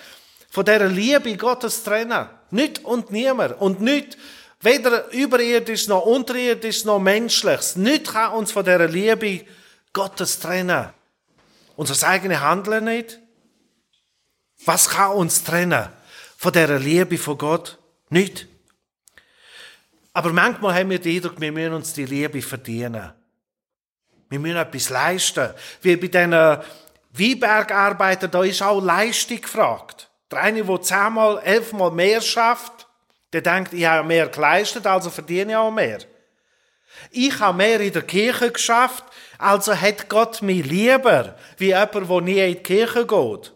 von 0.51 0.65
dieser 0.65 0.89
Liebe 0.89 1.37
Gottes 1.37 1.83
trennen. 1.83 2.29
Nicht 2.53 2.85
und 2.85 3.11
niemand. 3.11 3.61
Und 3.61 3.81
nicht, 3.81 4.19
weder 4.61 5.11
überirdisch 5.11 5.89
noch 5.89 6.05
unterirdisch 6.05 6.85
noch 6.85 6.99
menschliches. 7.01 7.77
Nicht 7.77 8.13
kann 8.13 8.35
uns 8.35 8.53
von 8.53 8.65
dieser 8.65 8.87
Liebe 8.87 9.45
Gottes 9.93 10.39
trennen. 10.39 10.91
Unser 11.77 12.07
eigenes 12.07 12.41
Handeln 12.41 12.85
nicht. 12.85 13.19
Was 14.67 14.91
kann 14.91 15.13
uns 15.13 15.43
trennen 15.43 15.89
von 16.37 16.53
dieser 16.53 16.79
Liebe 16.79 17.17
von 17.17 17.39
Gott? 17.39 17.79
Nicht. 18.11 18.47
Aber 20.13 20.33
manchmal 20.33 20.75
haben 20.75 20.91
wir 20.91 20.99
den 20.99 21.17
Eindruck, 21.17 21.41
wir 21.41 21.53
müssen 21.53 21.73
uns 21.73 21.95
die 21.95 22.05
Liebe 22.05 22.43
verdienen. 22.43 23.13
Wir 24.29 24.39
müssen 24.39 24.57
etwas 24.57 24.91
leisten. 24.91 25.55
Wie 25.81 25.97
bei 25.97 26.09
diesen 26.09 26.33
Weinbergarbeitern, 27.13 28.31
da 28.31 28.45
ist 28.45 28.63
auch 28.63 28.83
Leistung 28.83 29.41
gefragt. 29.41 30.11
Der 30.33 30.41
eine, 30.41 30.65
der 30.65 30.83
zehnmal, 30.83 31.41
elfmal 31.45 31.91
mehr 31.91 32.23
schafft, 32.23 32.89
der 33.33 33.43
denkt, 33.43 33.73
ich 33.75 33.85
habe 33.85 34.09
mehr 34.09 34.29
geleistet, 34.29 34.87
also 34.87 35.11
verdiene 35.11 35.53
ich 35.53 35.57
auch 35.57 35.71
mehr. 35.71 35.99
Ich 37.11 37.39
habe 37.39 37.57
mehr 37.57 37.81
in 37.81 37.93
der 37.93 38.03
Kirche 38.03 38.51
geschafft, 38.51 39.05
also 39.39 39.75
hat 39.75 40.09
Gott 40.09 40.41
mich 40.41 40.65
lieber, 40.65 41.37
wie 41.59 41.67
jemand, 41.67 41.95
der 41.95 42.21
nie 42.21 42.39
in 42.39 42.55
die 42.55 42.63
Kirche 42.63 43.07
geht. 43.07 43.53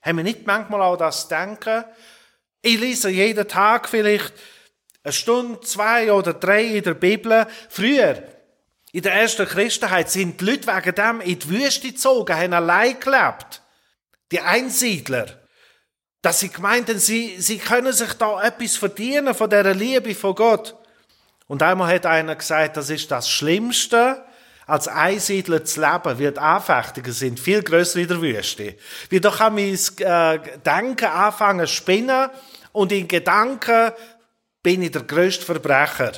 Haben 0.00 0.16
wir 0.16 0.24
nicht 0.24 0.46
manchmal 0.46 0.82
auch 0.82 0.96
das 0.96 1.28
Denken? 1.28 1.84
Ich 2.60 2.78
lese 2.78 3.08
jeden 3.10 3.46
Tag 3.46 3.88
vielleicht 3.88 4.32
eine 5.04 5.12
Stunde, 5.12 5.60
zwei 5.60 6.12
oder 6.12 6.34
drei 6.34 6.64
in 6.64 6.82
der 6.82 6.94
Bibel. 6.94 7.46
Früher, 7.68 8.22
in 8.92 9.02
der 9.02 9.14
ersten 9.14 9.46
Christenheit, 9.46 10.10
sind 10.10 10.40
die 10.40 10.44
Leute 10.44 10.66
wegen 10.66 10.94
dem 10.94 11.20
in 11.20 11.38
die 11.38 11.48
Wüste 11.48 11.88
gezogen, 11.88 12.36
haben 12.36 12.52
allein 12.52 12.98
gelebt. 12.98 13.62
Die 14.30 14.40
Einsiedler. 14.40 15.41
Dass 16.22 16.40
sie 16.40 16.48
gemeinten, 16.48 16.98
sie, 16.98 17.40
sie 17.40 17.58
können 17.58 17.92
sich 17.92 18.12
da 18.14 18.42
etwas 18.42 18.76
verdienen 18.76 19.34
von 19.34 19.50
der 19.50 19.74
Liebe 19.74 20.14
von 20.14 20.34
Gott. 20.34 20.76
Und 21.48 21.62
einmal 21.62 21.92
hat 21.94 22.06
einer 22.06 22.36
gesagt, 22.36 22.76
das 22.76 22.90
ist 22.90 23.10
das 23.10 23.28
Schlimmste, 23.28 24.24
als 24.66 24.88
Einsiedler 24.88 25.64
zu 25.64 25.80
leben, 25.80 26.18
wird 26.18 26.38
Anfechtungen 26.38 27.12
sind 27.12 27.40
viel 27.40 27.62
größer 27.62 27.98
in 27.98 28.08
der 28.08 28.22
Wüste. 28.22 28.76
Wie 29.10 29.20
da 29.20 29.30
kann 29.30 29.54
mein 29.54 29.74
äh, 29.74 30.58
Denken 30.64 31.06
anfangen 31.06 31.66
zu 31.66 31.74
spinnen 31.74 32.30
und 32.72 32.92
in 32.92 33.08
Gedanken 33.08 33.92
bin 34.62 34.82
ich 34.82 34.92
der 34.92 35.02
größte 35.02 35.44
Verbrecher. 35.44 36.12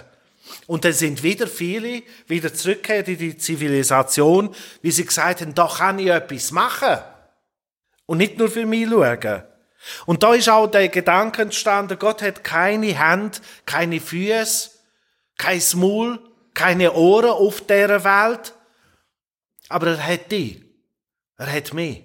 Und 0.66 0.84
dann 0.84 0.92
sind 0.92 1.22
wieder 1.22 1.46
viele 1.46 2.02
wieder 2.26 2.52
zurückgekehrt 2.52 3.08
in 3.08 3.18
die 3.18 3.36
Zivilisation, 3.38 4.54
wie 4.82 4.90
sie 4.90 5.06
gesagt 5.06 5.40
haben, 5.40 5.54
da 5.54 5.66
kann 5.66 5.98
ich 5.98 6.08
etwas 6.08 6.52
machen. 6.52 6.98
Und 8.06 8.18
nicht 8.18 8.38
nur 8.38 8.50
für 8.50 8.66
mich 8.66 8.88
schauen. 8.88 9.42
Und 10.06 10.22
da 10.22 10.34
ist 10.34 10.48
auch 10.48 10.66
der 10.66 10.88
Gedanke 10.88 11.42
entstanden, 11.42 11.98
Gott 11.98 12.22
hat 12.22 12.42
keine 12.42 12.98
Hände, 12.98 13.38
keine 13.66 14.00
Füße, 14.00 14.70
kein 15.36 15.62
Maul, 15.74 16.18
keine 16.54 16.92
Ohren 16.92 17.30
auf 17.30 17.60
dieser 17.60 18.04
Welt, 18.04 18.54
aber 19.68 19.88
er 19.88 20.06
hat 20.06 20.30
die. 20.30 20.64
Er 21.36 21.52
hat 21.52 21.74
mich. 21.74 22.04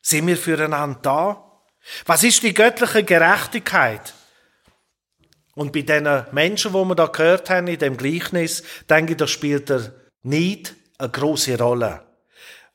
Sind 0.00 0.26
wir 0.26 0.36
füreinander 0.36 1.00
da? 1.02 1.42
Was 2.04 2.22
ist 2.22 2.42
die 2.42 2.54
göttliche 2.54 3.02
Gerechtigkeit? 3.02 4.14
Und 5.54 5.72
bei 5.72 5.82
den 5.82 6.24
Menschen, 6.32 6.72
wo 6.72 6.84
wir 6.84 6.94
da 6.94 7.06
gehört 7.06 7.50
haben, 7.50 7.66
in 7.66 7.78
dem 7.78 7.96
Gleichnis, 7.96 8.62
denke 8.88 9.12
ich, 9.12 9.16
da 9.16 9.26
spielt 9.26 9.68
der 9.68 9.92
Neid 10.22 10.74
eine 10.98 11.08
große 11.08 11.58
Rolle. 11.58 12.02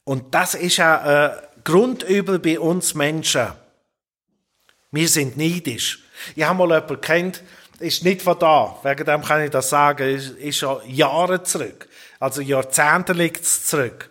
Und 0.03 0.33
das 0.33 0.55
ist 0.55 0.77
ja 0.77 1.01
ein 1.01 1.63
Grundübel 1.63 2.39
bei 2.39 2.59
uns 2.59 2.95
Menschen. 2.95 3.47
Wir 4.91 5.07
sind 5.07 5.37
neidisch. 5.37 6.03
Ich 6.35 6.43
habe 6.43 6.57
mal 6.57 6.75
jemanden 6.75 7.01
kennt, 7.01 7.43
ist 7.79 8.03
nicht 8.03 8.21
von 8.21 8.37
da. 8.37 8.77
Wegen 8.83 9.05
dem 9.05 9.23
kann 9.23 9.43
ich 9.43 9.49
das 9.49 9.69
sagen. 9.69 10.07
Ist, 10.07 10.31
ist 10.31 10.57
schon 10.57 10.81
Jahre 10.87 11.43
zurück. 11.43 11.87
Also 12.19 12.41
Jahrzehnte 12.41 13.13
liegt 13.13 13.41
es 13.41 13.65
zurück. 13.65 14.09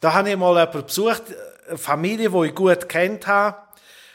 Da 0.00 0.14
habe 0.14 0.30
ich 0.30 0.36
mal 0.36 0.58
jemanden 0.58 0.84
besucht, 0.84 1.22
eine 1.68 1.78
Familie, 1.78 2.30
die 2.30 2.46
ich 2.48 2.54
gut 2.54 2.88
kennt 2.88 3.26
habe. 3.26 3.56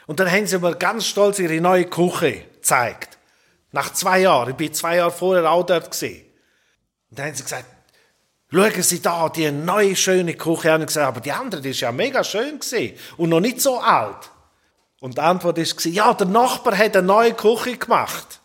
Und 0.06 0.20
dann 0.20 0.30
haben 0.30 0.46
sie 0.46 0.58
mir 0.58 0.76
ganz 0.76 1.06
stolz 1.06 1.38
ihre 1.38 1.60
neue 1.60 1.86
Küche 1.86 2.44
gezeigt. 2.54 3.18
Nach 3.72 3.92
zwei 3.92 4.20
Jahren. 4.20 4.50
Ich 4.50 4.56
bin 4.56 4.72
zwei 4.72 4.96
Jahre 4.96 5.10
vorher 5.10 5.50
auch 5.50 5.64
dort 5.64 5.90
gewesen. 5.90 6.24
Und 7.10 7.18
dann 7.18 7.26
haben 7.26 7.34
sie 7.34 7.42
gesagt, 7.42 7.66
schauen 8.50 8.82
Sie 8.82 9.02
da, 9.02 9.28
die 9.30 9.50
neue, 9.50 9.96
schöne 9.96 10.34
Küche. 10.34 10.74
Und 10.74 10.82
ich 10.82 10.86
gesagt, 10.88 11.06
aber 11.06 11.20
die 11.20 11.32
andere, 11.32 11.62
die 11.62 11.70
ist 11.70 11.80
ja 11.80 11.90
mega 11.90 12.22
schön 12.22 12.60
gewesen. 12.60 12.98
Und 13.16 13.30
noch 13.30 13.40
nicht 13.40 13.60
so 13.60 13.80
alt. 13.80 14.30
Und 15.00 15.16
die 15.16 15.20
Antwort 15.20 15.58
war, 15.58 15.92
ja, 15.92 16.14
der 16.14 16.26
Nachbar 16.26 16.76
hat 16.76 16.96
eine 16.96 17.06
neue 17.06 17.34
Küche 17.34 17.76
gemacht. 17.76 18.40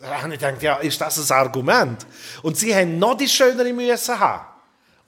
Da 0.00 0.22
habe 0.22 0.34
ich 0.34 0.40
gedacht, 0.40 0.62
ja, 0.62 0.76
ist 0.76 1.00
das 1.00 1.30
ein 1.30 1.36
Argument? 1.36 2.06
Und 2.42 2.56
sie 2.56 2.74
haben 2.74 2.98
noch 2.98 3.16
die 3.16 3.28
schönere 3.28 3.72
müssen 3.72 4.18
haben. 4.18 4.46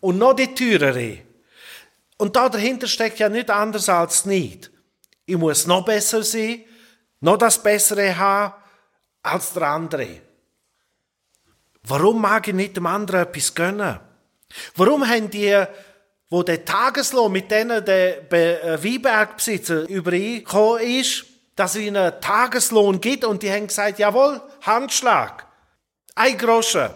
Und 0.00 0.18
noch 0.18 0.34
die 0.34 0.54
teurere. 0.54 1.18
Und 2.16 2.36
da 2.36 2.48
dahinter 2.48 2.86
steckt 2.86 3.18
ja 3.18 3.28
nicht 3.28 3.50
anders 3.50 3.88
als 3.88 4.24
nicht. 4.24 4.70
Ich 5.26 5.36
muss 5.36 5.66
noch 5.66 5.84
besser 5.84 6.22
sein, 6.22 6.64
noch 7.20 7.38
das 7.38 7.62
Bessere 7.62 8.16
haben 8.16 8.54
als 9.22 9.54
der 9.54 9.62
andere. 9.64 10.20
Warum 11.82 12.20
mag 12.20 12.46
ich 12.46 12.54
nicht 12.54 12.76
dem 12.76 12.86
anderen 12.86 13.22
etwas 13.22 13.54
gönnen? 13.54 13.98
Warum 14.76 15.08
haben 15.08 15.30
die 15.30 15.64
wo 16.30 16.42
der 16.42 16.64
Tageslohn 16.64 17.32
mit 17.32 17.50
denen 17.50 17.84
der 17.84 18.32
äh, 18.32 18.82
Weinbergbesitzer 18.82 19.88
übereingekommen 19.88 20.80
ist, 20.80 21.26
dass 21.56 21.74
es 21.74 21.82
ihnen 21.82 21.96
einen 21.96 22.20
Tageslohn 22.20 23.00
gibt 23.00 23.24
und 23.24 23.42
die 23.42 23.50
haben 23.50 23.66
gesagt, 23.66 23.98
jawohl, 23.98 24.40
Handschlag, 24.62 25.46
ein 26.14 26.36
Groschen. 26.36 26.90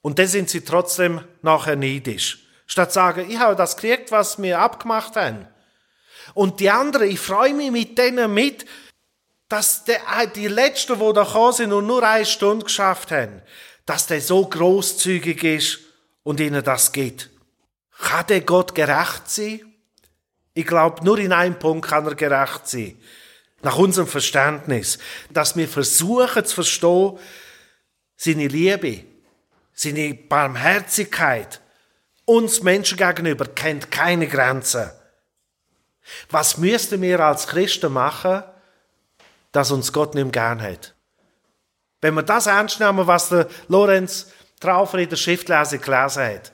Und 0.00 0.18
dann 0.18 0.26
sind 0.26 0.50
sie 0.50 0.62
trotzdem 0.62 1.20
nachher 1.42 1.76
neidisch. 1.76 2.46
Statt 2.66 2.90
zu 2.90 2.94
sagen, 2.94 3.30
ich 3.30 3.38
habe 3.38 3.54
das 3.54 3.76
gekriegt, 3.76 4.10
was 4.10 4.40
wir 4.40 4.58
abgemacht 4.58 5.16
haben. 5.16 5.46
Und 6.34 6.60
die 6.60 6.70
anderen, 6.70 7.10
ich 7.10 7.20
freue 7.20 7.52
mich 7.52 7.70
mit 7.70 7.98
denen 7.98 8.32
mit, 8.32 8.64
dass 9.48 9.86
äh, 9.86 10.28
die 10.34 10.48
Letzten, 10.48 10.98
die 10.98 11.12
da 11.12 11.24
gekommen 11.24 11.52
sind 11.52 11.72
und 11.72 11.86
nur 11.86 12.02
eine 12.02 12.24
Stunde 12.24 12.64
geschafft 12.64 13.10
haben, 13.10 13.42
dass 13.84 14.06
der 14.06 14.22
so 14.22 14.46
großzügig 14.46 15.44
ist 15.44 15.80
und 16.22 16.40
ihnen 16.40 16.64
das 16.64 16.92
gibt. 16.92 17.28
Kann 18.02 18.26
der 18.26 18.40
Gott 18.40 18.74
gerecht 18.74 19.30
sein? 19.30 19.60
Ich 20.54 20.66
glaube, 20.66 21.04
nur 21.04 21.18
in 21.18 21.32
einem 21.32 21.58
Punkt 21.58 21.88
kann 21.88 22.04
er 22.04 22.16
gerecht 22.16 22.66
sein. 22.68 22.98
Nach 23.62 23.78
unserem 23.78 24.08
Verständnis. 24.08 24.98
Dass 25.30 25.56
wir 25.56 25.68
versuchen 25.68 26.44
zu 26.44 26.54
verstehen, 26.56 27.18
seine 28.16 28.48
Liebe, 28.48 29.04
seine 29.72 30.14
Barmherzigkeit 30.14 31.60
uns 32.24 32.62
Menschen 32.62 32.98
gegenüber 32.98 33.46
kennt 33.46 33.90
keine 33.90 34.26
Grenzen. 34.26 34.90
Was 36.28 36.58
müssten 36.58 37.00
wir 37.00 37.20
als 37.20 37.46
Christen 37.46 37.92
machen, 37.92 38.42
dass 39.52 39.70
uns 39.70 39.92
Gott 39.92 40.14
nicht 40.14 40.24
mehr 40.24 40.32
gern 40.32 40.60
hat? 40.60 40.94
Wenn 42.00 42.14
wir 42.14 42.22
das 42.22 42.46
ernst 42.46 42.80
nehmen, 42.80 43.06
was 43.06 43.28
der 43.28 43.48
Lorenz 43.68 44.32
Traufer 44.58 44.98
in 44.98 45.08
der 45.08 45.16
Schriftlese 45.16 45.78
gelesen 45.78 46.24
hat, 46.24 46.52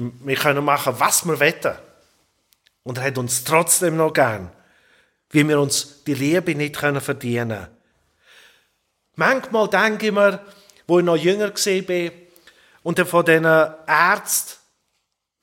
wir 0.00 0.36
können 0.36 0.64
machen, 0.64 0.94
was 0.98 1.24
wir 1.26 1.38
wollen. 1.38 1.76
Und 2.82 2.98
er 2.98 3.04
hat 3.04 3.18
uns 3.18 3.44
trotzdem 3.44 3.96
noch 3.96 4.12
gern, 4.12 4.50
wie 5.30 5.46
wir 5.46 5.60
uns 5.60 6.02
die 6.04 6.14
Liebe 6.14 6.54
nicht 6.54 6.76
können 6.76 7.00
verdienen. 7.00 7.68
Manchmal 9.16 9.68
denke 9.68 10.06
ich 10.06 10.12
mir, 10.12 10.40
wo 10.86 10.98
ich 10.98 11.04
noch 11.04 11.16
jünger 11.16 11.52
war 11.52 12.12
und 12.82 13.00
von 13.00 13.24
den 13.24 13.44
Ärzten, 13.44 14.56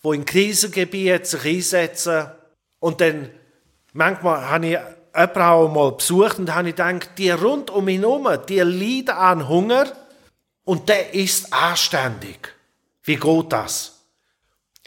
die 0.04 0.10
in 0.10 0.26
Krisengebieten 0.26 1.26
sich 1.26 1.46
einsetzen. 1.46 2.32
Und 2.80 3.02
dann, 3.02 3.30
manchmal 3.94 4.50
habe 4.50 4.66
ich 4.66 4.72
jemanden 4.72 5.42
auch 5.42 5.68
mal 5.72 5.92
besucht 5.92 6.40
und 6.40 6.54
habe 6.54 6.70
ich 6.70 6.76
gedacht, 6.76 7.12
die 7.18 7.30
rund 7.30 7.70
um 7.70 7.88
ihn 7.88 8.02
herum, 8.02 8.28
die 8.50 8.60
leiden 8.60 9.16
an 9.16 9.48
Hunger 9.48 9.86
und 10.64 10.90
der 10.90 11.14
ist 11.14 11.54
anständig. 11.54 12.54
Wie 13.04 13.16
geht 13.16 13.54
das? 13.54 13.97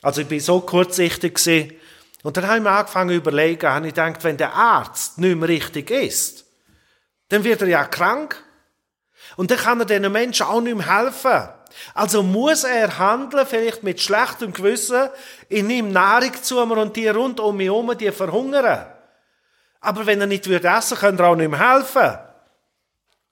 Also 0.03 0.23
ich 0.23 0.29
bin 0.29 0.41
so 0.41 0.61
kurzsichtig 0.61 1.35
gewesen. 1.35 1.75
und 2.23 2.37
dann 2.37 2.47
habe 2.47 2.57
ich 2.59 2.63
mir 2.63 2.71
angefangen 2.71 3.11
zu 3.11 3.17
überlegen, 3.17 3.69
habe 3.69 3.87
ich 3.89 3.95
gedacht, 3.95 4.25
wenn 4.25 4.37
der 4.37 4.55
Arzt 4.55 5.19
nicht 5.19 5.37
mehr 5.37 5.49
richtig 5.49 5.91
ist, 5.91 6.45
dann 7.29 7.45
wird 7.45 7.63
er 7.63 7.69
ja 7.69 7.85
krank. 7.85 8.43
Und 9.37 9.51
dann 9.51 9.59
kann 9.59 9.81
er 9.81 9.87
diesen 9.87 10.11
Menschen 10.11 10.47
auch 10.47 10.61
nicht 10.61 10.77
mehr 10.77 10.99
helfen. 10.99 11.49
Also 11.95 12.23
muss 12.23 12.65
er 12.65 12.99
handeln, 12.99 13.47
vielleicht 13.47 13.83
mit 13.83 14.01
schlechtem 14.01 14.53
Gewissen, 14.53 15.09
in 15.49 15.71
ihm 15.71 15.93
Nahrung 15.93 16.33
zu 16.43 16.59
und 16.59 16.97
die 16.97 17.09
rund 17.09 17.39
um 17.39 17.61
ihn 17.61 17.67
herum, 17.67 17.97
die 17.97 18.11
verhungern. 18.11 18.87
Aber 19.81 20.07
wenn 20.07 20.21
er 20.21 20.27
nicht 20.27 20.49
würde 20.49 20.69
essen, 20.69 20.99
könnte 20.99 21.23
er 21.23 21.29
auch 21.29 21.37
nicht 21.37 21.51
mehr 21.51 21.75
helfen. 21.75 22.19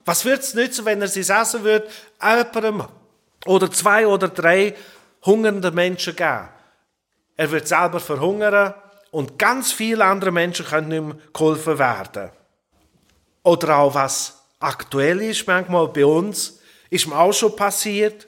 Was 0.04 0.24
würde 0.24 0.40
es 0.40 0.54
nützen, 0.54 0.84
wenn 0.84 1.02
er 1.02 1.08
sein 1.08 1.42
Essen 1.42 1.64
würde, 1.64 1.88
jemandem 2.22 2.84
oder 3.44 3.70
zwei 3.70 4.06
oder 4.06 4.28
drei 4.28 4.74
hungernden 5.24 5.74
Menschen 5.74 6.16
geben? 6.16 6.48
Er 7.38 7.50
wird 7.52 7.68
selber 7.68 8.00
verhungern 8.00 8.74
und 9.12 9.38
ganz 9.38 9.70
viele 9.70 10.04
andere 10.04 10.32
Menschen 10.32 10.66
können 10.66 10.88
mehr 10.88 11.16
geholfen 11.32 11.78
werden. 11.78 12.30
Oder 13.44 13.78
auch 13.78 13.94
was 13.94 14.42
aktuell 14.58 15.22
ist, 15.22 15.46
manchmal 15.46 15.86
bei 15.88 16.04
uns, 16.04 16.58
ist 16.90 17.06
mir 17.06 17.16
auch 17.16 17.32
schon 17.32 17.54
passiert, 17.54 18.26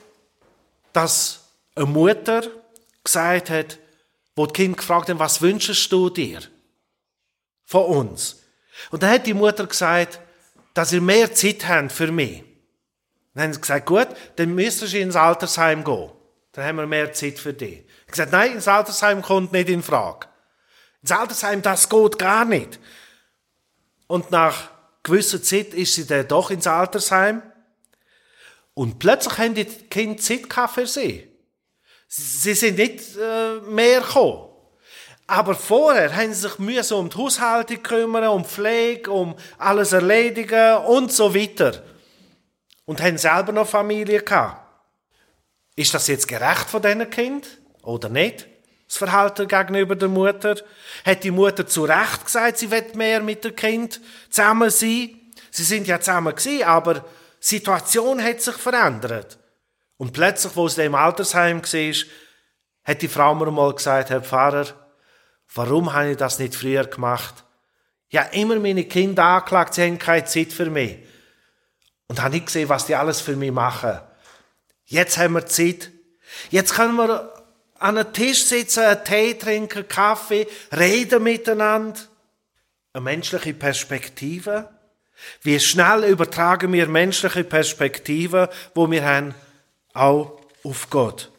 dass 0.93 1.49
eine 1.75 1.87
Mutter 1.87 2.43
gesagt 3.03 3.51
hat, 3.51 3.79
wo 4.37 4.47
die 4.47 4.53
Kind 4.53 4.77
gefragt 4.77 5.09
haben, 5.09 5.19
was 5.19 5.43
wünschst 5.43 5.91
du 5.91 6.09
dir 6.09 6.39
von 7.65 7.85
uns? 7.87 8.41
Und 8.93 9.03
dann 9.03 9.11
hat 9.11 9.27
die 9.27 9.35
Mutter 9.35 9.67
gesagt, 9.67 10.21
dass 10.73 10.93
ihr 10.93 11.01
mehr 11.01 11.35
Zeit 11.35 11.67
habt 11.67 11.91
für 11.91 12.13
mich. 12.13 12.45
Dann 13.35 13.43
haben 13.43 13.53
sie 13.55 13.61
gesagt, 13.61 13.87
gut, 13.87 14.09
dann 14.37 14.55
müsstest 14.55 14.95
du 14.95 15.01
ins 15.01 15.17
Altersheim 15.17 15.83
gehen. 15.83 16.13
Dann 16.53 16.65
haben 16.65 16.77
wir 16.77 16.87
mehr 16.87 17.13
Zeit 17.13 17.41
für 17.41 17.53
dich. 17.53 17.85
Habe 18.11 18.17
gesagt, 18.17 18.33
nein, 18.33 18.53
ins 18.55 18.67
Altersheim 18.67 19.23
kommt 19.23 19.53
nicht 19.53 19.69
in 19.69 19.85
Frage. 19.85 20.27
Ins 21.01 21.13
Altersheim, 21.13 21.63
das 21.63 21.89
geht 21.89 22.19
gar 22.19 22.45
nicht. 22.45 22.81
Und 24.09 24.33
nach 24.33 24.71
gewisser 25.05 25.41
Zeit 25.41 25.75
ist 25.75 25.95
sie 25.95 26.09
dann 26.09 26.27
doch 26.27 26.51
ins 26.51 26.67
Altersheim. 26.67 27.41
Und 28.75 28.99
plötzlich 28.99 29.39
haben 29.39 29.55
die 29.55 29.65
Kinder 29.65 30.21
Zeit 30.21 30.71
für 30.71 30.87
sie. 30.89 31.29
Sie 32.09 32.55
sind 32.55 32.79
nicht 32.79 33.17
äh, 33.17 33.61
mehr 33.61 34.01
gekommen. 34.01 34.49
Aber 35.29 35.55
vorher 35.55 36.13
haben 36.17 36.35
sie 36.35 36.41
sich 36.41 36.59
müssen 36.59 36.95
um 36.95 37.11
die 37.11 37.17
Haushaltung 37.17 37.81
kümmern, 37.81 38.27
um 38.27 38.45
Pflege, 38.45 39.13
um 39.13 39.37
alles 39.57 39.93
erledigen 39.93 40.79
und 40.79 41.13
so 41.13 41.33
weiter. 41.33 41.85
Und 42.87 43.01
haben 43.01 43.19
selber 43.19 43.53
noch 43.53 43.69
Familie 43.69 44.21
gehabt. 44.21 44.67
Ist 45.77 45.95
das 45.95 46.09
jetzt 46.09 46.27
gerecht 46.27 46.69
von 46.69 46.83
diesen 46.83 47.09
Kind 47.09 47.60
oder 47.91 48.09
nicht? 48.09 48.47
Das 48.87 48.97
Verhalten 48.97 49.47
gegenüber 49.47 49.95
der 49.95 50.09
Mutter? 50.09 50.57
Hat 51.05 51.23
die 51.23 51.31
Mutter 51.31 51.67
zu 51.67 51.85
Recht 51.85 52.25
gesagt, 52.25 52.59
sie 52.59 52.71
wird 52.71 52.95
mehr 52.95 53.21
mit 53.21 53.45
dem 53.45 53.55
Kind 53.55 54.01
zusammen 54.31 54.71
sein? 54.71 55.17
Sie 55.51 55.65
sind 55.65 55.87
ja 55.87 56.01
zusammen 56.01 56.35
gewesen, 56.35 56.65
aber 56.65 56.95
die 56.95 57.05
Situation 57.41 58.23
hat 58.23 58.41
sich 58.41 58.57
verändert. 58.57 59.39
Und 59.97 60.13
plötzlich, 60.13 60.57
wo 60.57 60.67
sie 60.69 60.85
im 60.85 60.95
Altersheim 60.95 61.63
war, 61.63 61.95
hat 62.85 63.03
die 63.03 63.09
Frau 63.09 63.35
mir 63.35 63.51
mal 63.51 63.75
gesagt, 63.75 64.11
Herr 64.11 64.23
Pfarrer, 64.23 64.67
warum 65.55 65.93
habe 65.93 66.11
ich 66.11 66.17
das 66.17 66.39
nicht 66.39 66.55
früher 66.55 66.87
gemacht? 66.87 67.45
Ja, 68.09 68.23
immer 68.23 68.59
meine 68.59 68.85
Kinder 68.85 69.25
angeklagt, 69.25 69.75
sie 69.75 69.83
haben 69.83 69.99
keine 69.99 70.25
Zeit 70.25 70.53
für 70.53 70.71
mich. 70.71 70.99
Und 72.09 72.21
habe 72.21 72.35
nicht 72.35 72.47
gesehen, 72.47 72.69
was 72.69 72.87
die 72.87 72.97
alles 72.97 73.21
für 73.21 73.37
mich 73.37 73.53
machen. 73.53 74.01
Jetzt 74.87 75.17
haben 75.19 75.35
wir 75.35 75.47
Zeit. 75.47 75.91
Jetzt 76.51 76.75
können 76.75 76.97
wir 76.97 77.33
an 77.81 77.97
einem 77.99 78.13
Tisch 78.13 78.45
sitzen, 78.45 78.85
einen 78.85 79.05
Tee 79.05 79.35
trinken, 79.35 79.89
Kaffee, 79.89 80.47
reden 80.71 81.23
miteinander. 81.23 81.99
Eine 82.93 83.05
menschliche 83.05 83.55
Perspektive. 83.55 84.69
Wie 85.43 85.59
schnell 85.59 86.05
übertragen 86.05 86.73
wir 86.73 86.87
menschliche 86.87 87.43
Perspektiven, 87.43 88.49
wo 88.75 88.91
wir 88.91 89.05
haben, 89.05 89.35
auch 89.95 90.41
auf 90.63 90.89
Gott. 90.91 91.31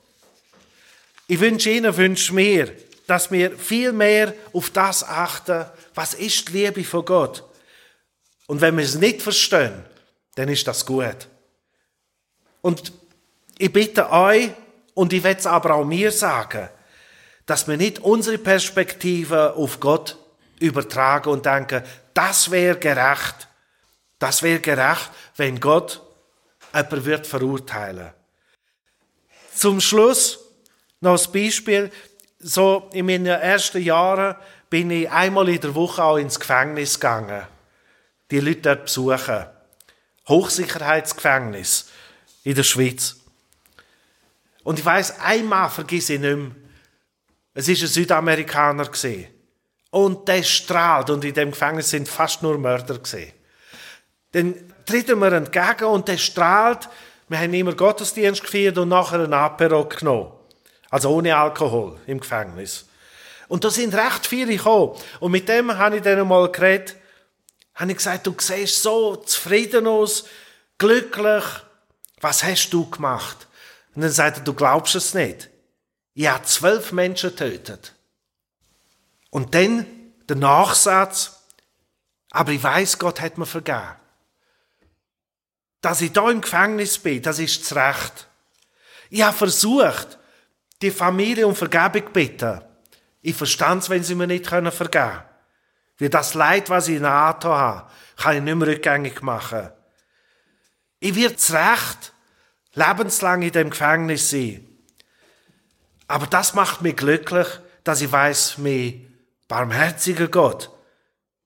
Ich 1.27 1.39
wünsche 1.39 1.69
Ihnen, 1.69 1.95
wünsche 1.95 2.33
mir, 2.33 2.75
dass 3.07 3.31
wir 3.31 3.57
viel 3.57 3.91
mehr 3.91 4.33
auf 4.51 4.71
das 4.71 5.03
achten, 5.03 5.65
was 5.93 6.13
ist 6.15 6.49
die 6.49 6.63
Liebe 6.63 6.83
von 6.83 7.05
Gott. 7.05 7.43
Und 8.47 8.61
wenn 8.61 8.77
wir 8.77 8.83
es 8.83 8.95
nicht 8.95 9.21
verstehen, 9.21 9.85
dann 10.35 10.49
ist 10.49 10.67
das 10.67 10.85
gut. 10.85 11.27
Und 12.61 12.93
ich 13.57 13.71
bitte 13.71 14.11
euch, 14.11 14.51
und 15.01 15.13
ich 15.13 15.23
will 15.23 15.35
es 15.35 15.47
aber 15.47 15.73
auch 15.73 15.83
mir 15.83 16.11
sagen, 16.11 16.69
dass 17.47 17.67
wir 17.67 17.75
nicht 17.75 17.97
unsere 17.97 18.37
Perspektive 18.37 19.55
auf 19.55 19.79
Gott 19.79 20.15
übertragen 20.59 21.31
und 21.31 21.43
denken, 21.43 21.81
das 22.13 22.51
wäre 22.51 22.77
gerecht. 22.77 23.47
Das 24.19 24.43
wäre 24.43 24.59
gerecht, 24.59 25.09
wenn 25.37 25.59
Gott 25.59 26.03
jemanden 26.71 27.05
wird 27.05 27.25
verurteilen. 27.25 28.11
Zum 29.55 29.81
Schluss 29.81 30.37
noch 30.99 31.19
ein 31.19 31.31
Beispiel. 31.31 31.89
So 32.37 32.87
in 32.93 33.07
meinen 33.07 33.25
ersten 33.25 33.81
Jahren 33.81 34.35
bin 34.69 34.91
ich 34.91 35.09
einmal 35.09 35.49
in 35.49 35.61
der 35.61 35.73
Woche 35.73 36.03
auch 36.03 36.17
ins 36.17 36.39
Gefängnis 36.39 36.99
gegangen. 36.99 37.47
Die 38.29 38.39
Leute 38.39 38.61
dort 38.61 38.85
besuchen. 38.85 39.47
Hochsicherheitsgefängnis 40.27 41.89
in 42.43 42.53
der 42.53 42.61
Schweiz. 42.61 43.20
Und 44.63 44.79
ich 44.79 44.85
weiß, 44.85 45.19
einmal 45.19 45.69
vergesse 45.69 46.13
ich 46.13 46.19
nicht 46.19 46.35
mehr. 46.35 46.51
Es 47.53 47.67
war 47.67 47.73
ein 47.73 47.87
Südamerikaner. 47.87 48.89
Und 49.89 50.27
der 50.27 50.43
strahlt. 50.43 51.09
Und 51.09 51.25
in 51.25 51.33
dem 51.33 51.51
Gefängnis 51.51 51.89
sind 51.89 52.07
fast 52.07 52.41
nur 52.43 52.57
Mörder. 52.57 52.99
Dann 54.31 54.55
tritt 54.85 55.09
er 55.09 55.15
mir 55.15 55.33
entgegen 55.33 55.85
und 55.85 56.07
der 56.07 56.17
strahlt. 56.17 56.87
Wir 57.27 57.39
haben 57.39 57.53
immer 57.53 57.73
Gottesdienst 57.73 58.43
gefeiert 58.43 58.77
und 58.77 58.89
nachher 58.89 59.19
ein 59.19 59.33
Apero 59.33 59.85
genommen. 59.85 60.31
Also 60.89 61.09
ohne 61.09 61.35
Alkohol 61.35 61.97
im 62.07 62.19
Gefängnis. 62.19 62.85
Und 63.47 63.63
da 63.63 63.69
sind 63.69 63.93
recht 63.93 64.27
viele 64.27 64.55
gekommen. 64.55 64.95
Und 65.19 65.31
mit 65.31 65.49
dem 65.49 65.77
habe 65.77 65.97
ich 65.97 66.01
dann 66.01 66.27
mal 66.27 66.49
geredet. 66.51 66.95
Habe 67.75 67.91
ich 67.91 67.97
gesagt, 67.97 68.27
du 68.27 68.35
siehst 68.37 68.81
so 68.81 69.15
zufrieden 69.15 69.87
aus, 69.87 70.25
glücklich. 70.77 71.43
Was 72.19 72.43
hast 72.43 72.69
du 72.69 72.89
gemacht? 72.89 73.47
Und 73.95 74.01
dann 74.01 74.11
sagt 74.11 74.37
er, 74.37 74.43
du 74.43 74.53
glaubst 74.53 74.95
es 74.95 75.13
nicht. 75.13 75.49
Ich 76.13 76.27
habe 76.27 76.45
zwölf 76.45 76.91
Menschen 76.91 77.29
getötet. 77.29 77.93
Und 79.29 79.55
dann 79.55 79.85
der 80.27 80.35
Nachsatz, 80.35 81.43
aber 82.31 82.51
ich 82.51 82.63
weiß, 82.63 82.99
Gott 82.99 83.21
hat 83.21 83.37
mir 83.37 83.45
vergeben. 83.45 83.95
Dass 85.81 86.01
ich 86.01 86.11
da 86.11 86.29
im 86.29 86.41
Gefängnis 86.41 86.99
bin, 86.99 87.21
das 87.21 87.39
ist 87.39 87.61
das 87.61 87.75
Recht. 87.75 88.27
Ich 89.09 89.21
habe 89.21 89.35
versucht, 89.35 90.19
die 90.81 90.91
Familie 90.91 91.47
um 91.47 91.55
Vergebung 91.55 92.05
zu 92.05 92.13
bitten. 92.13 92.61
Ich 93.21 93.35
verstand 93.35 93.83
es, 93.83 93.89
wenn 93.89 94.03
sie 94.03 94.15
mir 94.15 94.27
nicht 94.27 94.47
vergeben 94.47 94.71
können. 94.91 95.21
Wie 95.97 96.09
das 96.09 96.33
Leid, 96.33 96.69
was 96.69 96.87
ich 96.87 96.95
in 96.95 97.03
der 97.03 97.11
Ato 97.11 97.49
habe, 97.49 97.89
kann 98.17 98.37
ich 98.37 98.41
nicht 98.41 98.55
mehr 98.55 98.67
rückgängig 98.67 99.21
machen. 99.21 99.69
Ich 100.99 101.15
werde 101.15 101.35
das 101.35 101.53
Recht 101.53 102.13
lebenslang 102.73 103.41
in 103.41 103.51
dem 103.51 103.69
Gefängnis 103.69 104.29
sein. 104.29 104.67
Aber 106.07 106.27
das 106.27 106.53
macht 106.53 106.81
mich 106.81 106.95
glücklich, 106.95 107.47
dass 107.83 108.01
ich 108.01 108.11
weiß, 108.11 108.57
mein 108.57 109.07
barmherziger 109.47 110.27
Gott 110.27 110.69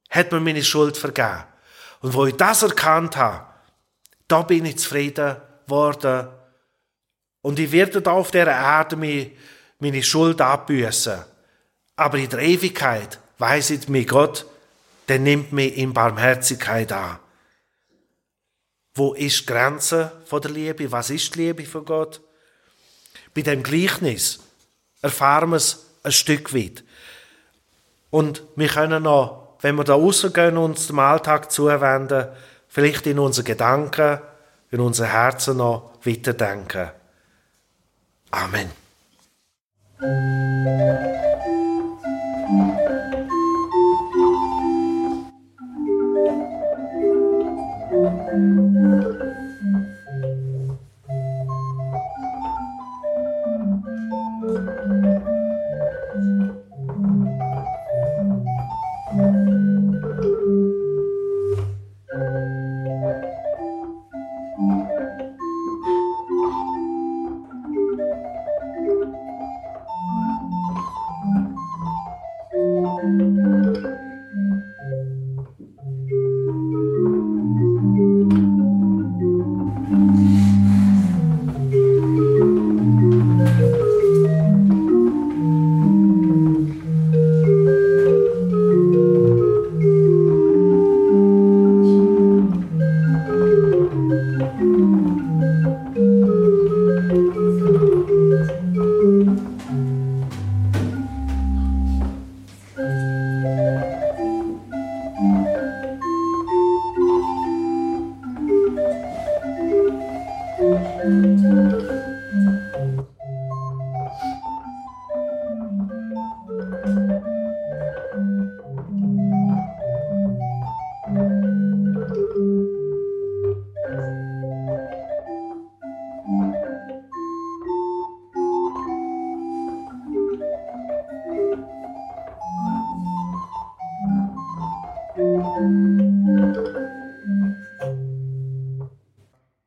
hat 0.09 0.31
mir 0.31 0.39
meine 0.39 0.63
Schuld 0.63 0.97
vergeben. 0.97 1.43
Und 2.01 2.13
wo 2.13 2.25
ich 2.25 2.35
das 2.35 2.63
erkannt 2.63 3.17
habe, 3.17 3.45
da 4.27 4.41
bin 4.41 4.65
ich 4.65 4.79
zufrieden 4.79 5.37
geworden. 5.65 6.27
Und 7.41 7.59
ich 7.59 7.71
werde 7.71 8.01
da 8.01 8.11
auf 8.11 8.31
der 8.31 8.47
Erde 8.47 8.95
meine 9.79 10.03
Schuld 10.03 10.41
abbüßen. 10.41 11.19
Aber 11.95 12.17
in 12.17 12.29
der 12.29 12.39
Ewigkeit 12.39 13.19
weiß 13.37 13.71
ich, 13.71 13.89
mein 13.89 14.05
Gott, 14.05 14.45
der 15.07 15.19
nimmt 15.19 15.51
mich 15.51 15.77
in 15.77 15.93
Barmherzigkeit 15.93 16.91
an. 16.91 17.19
Wo 18.95 19.13
ist 19.13 19.41
die 19.41 19.45
Grenze 19.45 20.11
von 20.25 20.41
der 20.41 20.51
Liebe? 20.51 20.91
Was 20.91 21.09
ist 21.09 21.35
die 21.35 21.39
Liebe 21.39 21.65
von 21.65 21.83
Gott? 21.83 22.21
Bei 23.33 23.41
dem 23.41 23.61
Gleichnis 23.61 24.39
erfahren 25.01 25.49
wir 25.49 25.57
es 25.57 25.85
ein 26.03 26.13
Stück 26.13 26.53
weit. 26.53 26.83
Und 28.09 28.43
wir 28.55 28.69
können 28.69 29.03
noch, 29.03 29.57
wenn 29.59 29.75
wir 29.75 29.83
da 29.83 29.95
rausgehen 29.95 30.57
uns 30.57 30.87
dem 30.87 30.99
Alltag 30.99 31.51
zuwenden, 31.51 32.29
vielleicht 32.69 33.05
in 33.07 33.19
unseren 33.19 33.45
Gedanken, 33.45 34.19
in 34.71 34.79
unseren 34.79 35.09
Herzen 35.09 35.57
noch 35.57 35.91
weiterdenken. 36.05 36.91
Amen. 38.31 38.71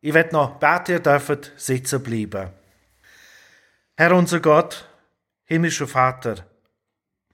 Ich 0.08 0.14
werde 0.14 0.32
noch 0.32 0.58
beten, 0.58 0.92
ihr 0.92 1.00
dürft 1.00 1.52
sitzen 1.56 2.02
bleiben. 2.02 2.48
Herr 3.94 4.16
unser 4.16 4.40
Gott, 4.40 4.88
himmlischer 5.44 5.86
Vater, 5.86 6.46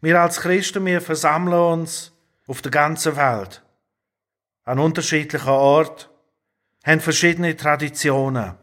wir 0.00 0.20
als 0.20 0.40
Christen, 0.40 0.84
wir 0.84 1.00
versammeln 1.00 1.54
uns 1.54 2.10
auf 2.48 2.62
der 2.62 2.72
ganzen 2.72 3.16
Welt, 3.16 3.62
an 4.64 4.80
unterschiedlichen 4.80 5.50
Orten, 5.50 6.06
haben 6.84 6.98
verschiedene 6.98 7.56
Traditionen. 7.56 8.56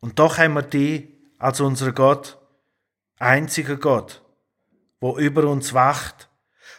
Und 0.00 0.18
doch 0.18 0.38
haben 0.38 0.54
wir 0.54 0.62
die 0.62 1.16
als 1.38 1.60
unser 1.60 1.92
Gott, 1.92 2.36
einziger 3.20 3.76
Gott, 3.76 4.22
wo 4.98 5.18
über 5.18 5.44
uns 5.44 5.72
wacht 5.72 6.28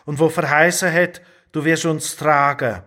und 0.04 0.20
wo 0.20 0.28
verheißen 0.28 0.92
hat, 0.92 1.22
du 1.54 1.64
wirst 1.64 1.86
uns 1.86 2.18
tragen 2.18 2.84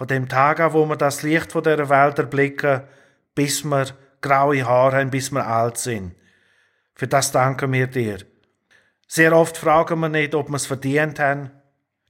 von 0.00 0.06
dem 0.06 0.30
Tag 0.30 0.60
an, 0.60 0.72
wo 0.72 0.86
wir 0.86 0.96
das 0.96 1.22
Licht 1.22 1.52
von 1.52 1.62
der 1.62 1.90
Welt 1.90 2.18
erblicken, 2.18 2.80
bis 3.34 3.62
wir 3.64 3.84
graue 4.22 4.64
Haare 4.64 4.96
haben, 4.96 5.10
bis 5.10 5.30
wir 5.30 5.46
alt 5.46 5.76
sind. 5.76 6.14
Für 6.94 7.06
das 7.06 7.32
danken 7.32 7.70
wir 7.70 7.86
dir. 7.86 8.16
Sehr 9.06 9.36
oft 9.36 9.58
fragen 9.58 10.00
wir 10.00 10.08
nicht, 10.08 10.34
ob 10.34 10.48
wir 10.48 10.56
es 10.56 10.64
verdient 10.64 11.18
haben 11.18 11.50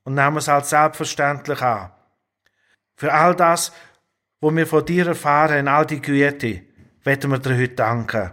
und 0.05 0.15
nehmen 0.15 0.37
es 0.37 0.49
als 0.49 0.71
selbstverständlich 0.71 1.61
an. 1.63 1.91
Für 2.95 3.13
all 3.13 3.35
das, 3.35 3.73
wo 4.41 4.55
wir 4.55 4.69
von 4.69 4.87
dir 4.87 5.09
erfahren, 5.09 5.67
all 5.67 5.85
die 5.85 6.01
Güte, 6.01 6.63
werden 7.03 7.31
wir 7.33 7.41
dir 7.41 7.57
heute 7.57 7.75
danken. 7.75 8.31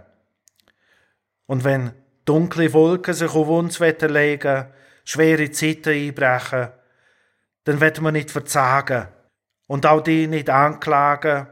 Und 1.46 1.64
wenn 1.64 1.90
dunkle 2.24 2.72
Wolken 2.72 3.12
sich 3.12 3.34
auf 3.34 3.48
uns 3.48 3.80
legen, 3.80 4.66
schwere 5.04 5.50
Zeiten 5.50 5.94
einbrechen, 5.94 6.68
dann 7.64 7.80
werden 7.80 8.04
wir 8.04 8.12
nicht 8.12 8.30
verzagen, 8.30 9.08
und 9.68 9.86
auch 9.86 10.00
die 10.00 10.26
nicht 10.26 10.50
anklagen, 10.50 11.46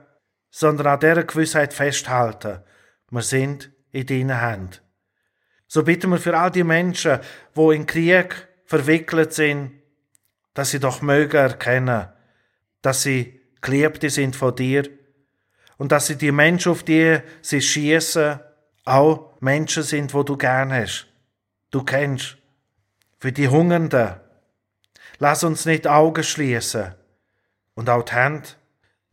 sondern 0.50 0.86
an 0.88 1.00
dieser 1.00 1.22
Gewissheit 1.22 1.72
festhalten. 1.72 2.62
Wir 3.10 3.22
sind 3.22 3.70
in 3.92 4.06
deinen 4.06 4.40
Händen. 4.40 4.78
So 5.68 5.84
bitten 5.84 6.10
wir 6.10 6.18
für 6.18 6.36
all 6.36 6.50
die 6.50 6.64
Menschen, 6.64 7.20
wo 7.54 7.70
in 7.70 7.86
Krieg 7.86 8.48
verwickelt 8.64 9.32
sind, 9.32 9.72
dass 10.54 10.70
sie 10.70 10.80
doch 10.80 11.02
mögen 11.02 11.36
erkennen, 11.36 12.08
dass 12.82 13.02
sie 13.02 13.40
Geliebte 13.60 14.10
sind 14.10 14.34
von 14.34 14.56
dir 14.56 14.88
und 15.76 15.92
dass 15.92 16.06
sie 16.06 16.16
die 16.16 16.32
Menschen, 16.32 16.72
auf 16.72 16.82
die 16.82 17.18
sie 17.42 17.60
schießen, 17.60 18.40
auch 18.84 19.40
Menschen 19.40 19.82
sind, 19.82 20.14
wo 20.14 20.22
du 20.22 20.36
gern 20.36 20.72
hast. 20.72 21.06
Du 21.70 21.82
kennst. 21.82 22.38
Für 23.18 23.32
die 23.32 23.48
Hungernden. 23.48 24.14
Lass 25.18 25.42
uns 25.42 25.64
nicht 25.66 25.86
Augen 25.86 26.22
schließen 26.22 26.94
und 27.76 27.88
auch 27.88 28.02
die 28.02 28.14
Hände. 28.14 28.48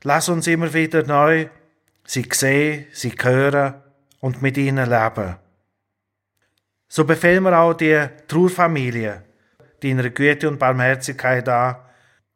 Lass 0.01 0.27
uns 0.29 0.47
immer 0.47 0.73
wieder 0.73 1.05
neu 1.05 1.47
sie 2.05 2.25
sehen, 2.31 2.87
sie 2.91 3.11
hören 3.11 3.75
und 4.19 4.41
mit 4.41 4.57
ihnen 4.57 4.89
leben. 4.89 5.35
So 6.87 7.05
befehlen 7.05 7.43
wir 7.43 7.57
auch 7.57 7.73
die 7.73 8.07
Trauerfamilie 8.27 9.23
deiner 9.81 10.09
Güte 10.09 10.47
und 10.47 10.59
Barmherzigkeit 10.59 11.47
an, 11.49 11.77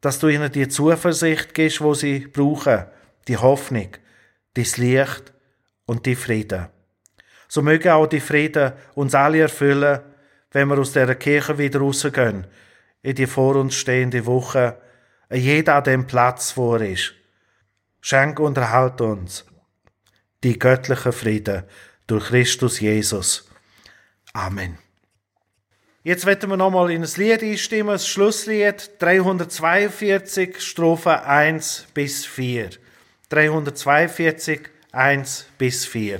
dass 0.02 0.20
du 0.20 0.28
ihnen 0.28 0.52
die 0.52 0.68
Zuversicht 0.68 1.54
gibst, 1.54 1.82
wo 1.82 1.94
sie 1.94 2.28
brauchen, 2.28 2.86
die 3.28 3.38
Hoffnung, 3.38 3.90
das 4.54 4.78
Licht 4.78 5.34
und 5.86 6.06
die 6.06 6.16
Frieden. 6.16 6.68
So 7.48 7.62
möge 7.62 7.94
auch 7.94 8.08
die 8.08 8.20
Frieden 8.20 8.74
uns 8.96 9.16
alle 9.16 9.42
erfüllen, 9.42 10.02
wenn 10.52 10.68
wir 10.68 10.78
aus 10.78 10.92
der 10.92 11.16
Kirche 11.16 11.58
wieder 11.58 11.80
rausgehen, 11.80 12.48
in 13.02 13.16
die 13.16 13.28
vor 13.28 13.56
uns 13.56 13.76
stehende 13.76 14.26
Woche, 14.26 14.78
jeder 15.32 15.76
an 15.76 15.84
dem 15.84 16.08
Platz, 16.08 16.56
wo 16.56 16.76
er 16.76 16.90
ist. 16.90 17.14
Schenk 18.02 18.40
und 18.40 18.58
erhalt 18.58 19.02
uns 19.02 19.46
die 20.44 20.58
göttliche 20.58 21.12
Frieden 21.12 21.64
durch 22.06 22.26
Christus 22.26 22.80
Jesus. 22.80 23.50
Amen. 24.34 24.78
Jetzt 26.04 26.26
werden 26.26 26.50
wir 26.50 26.58
nochmal 26.58 26.92
in 26.92 27.02
das 27.02 27.18
Lied 27.18 27.44
einstimmen, 27.44 27.92
das 27.92 28.08
Schlusslied 28.08 28.92
342, 29.00 30.62
Strophe 30.62 31.24
1 31.24 31.88
bis 31.94 32.26
4. 32.26 32.70
342, 33.30 34.70
1 34.94 35.48
bis 35.58 35.86
4. 35.86 36.20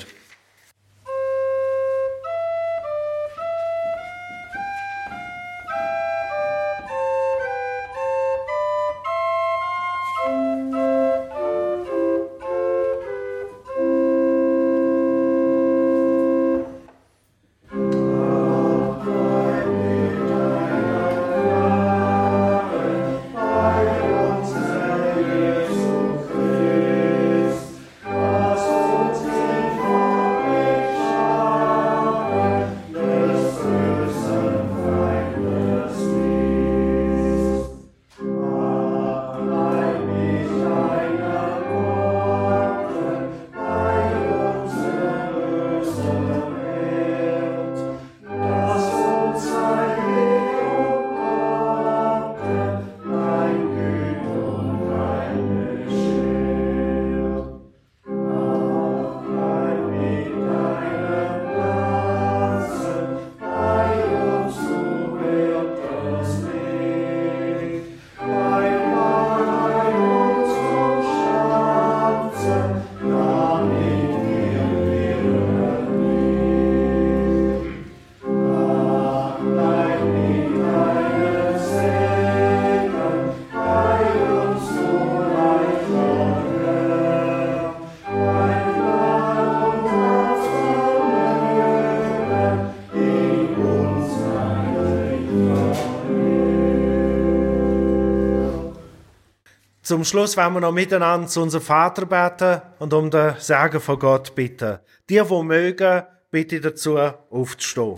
Zum 99.88 100.04
Schluss 100.04 100.36
wollen 100.36 100.52
wir 100.52 100.60
noch 100.60 100.74
miteinander 100.74 101.30
zu 101.30 101.42
unserem 101.42 101.64
Vater 101.64 102.06
beten 102.06 102.62
und 102.80 102.94
um 102.94 103.10
den 103.10 103.36
Segen 103.40 103.80
von 103.80 103.98
Gott 103.98 104.36
bitten. 104.36 104.80
Die, 105.10 105.18
die 105.18 105.44
mögen, 105.44 106.04
bitte 106.30 106.60
dazu 106.60 106.98
aufzustehen. 106.98 107.96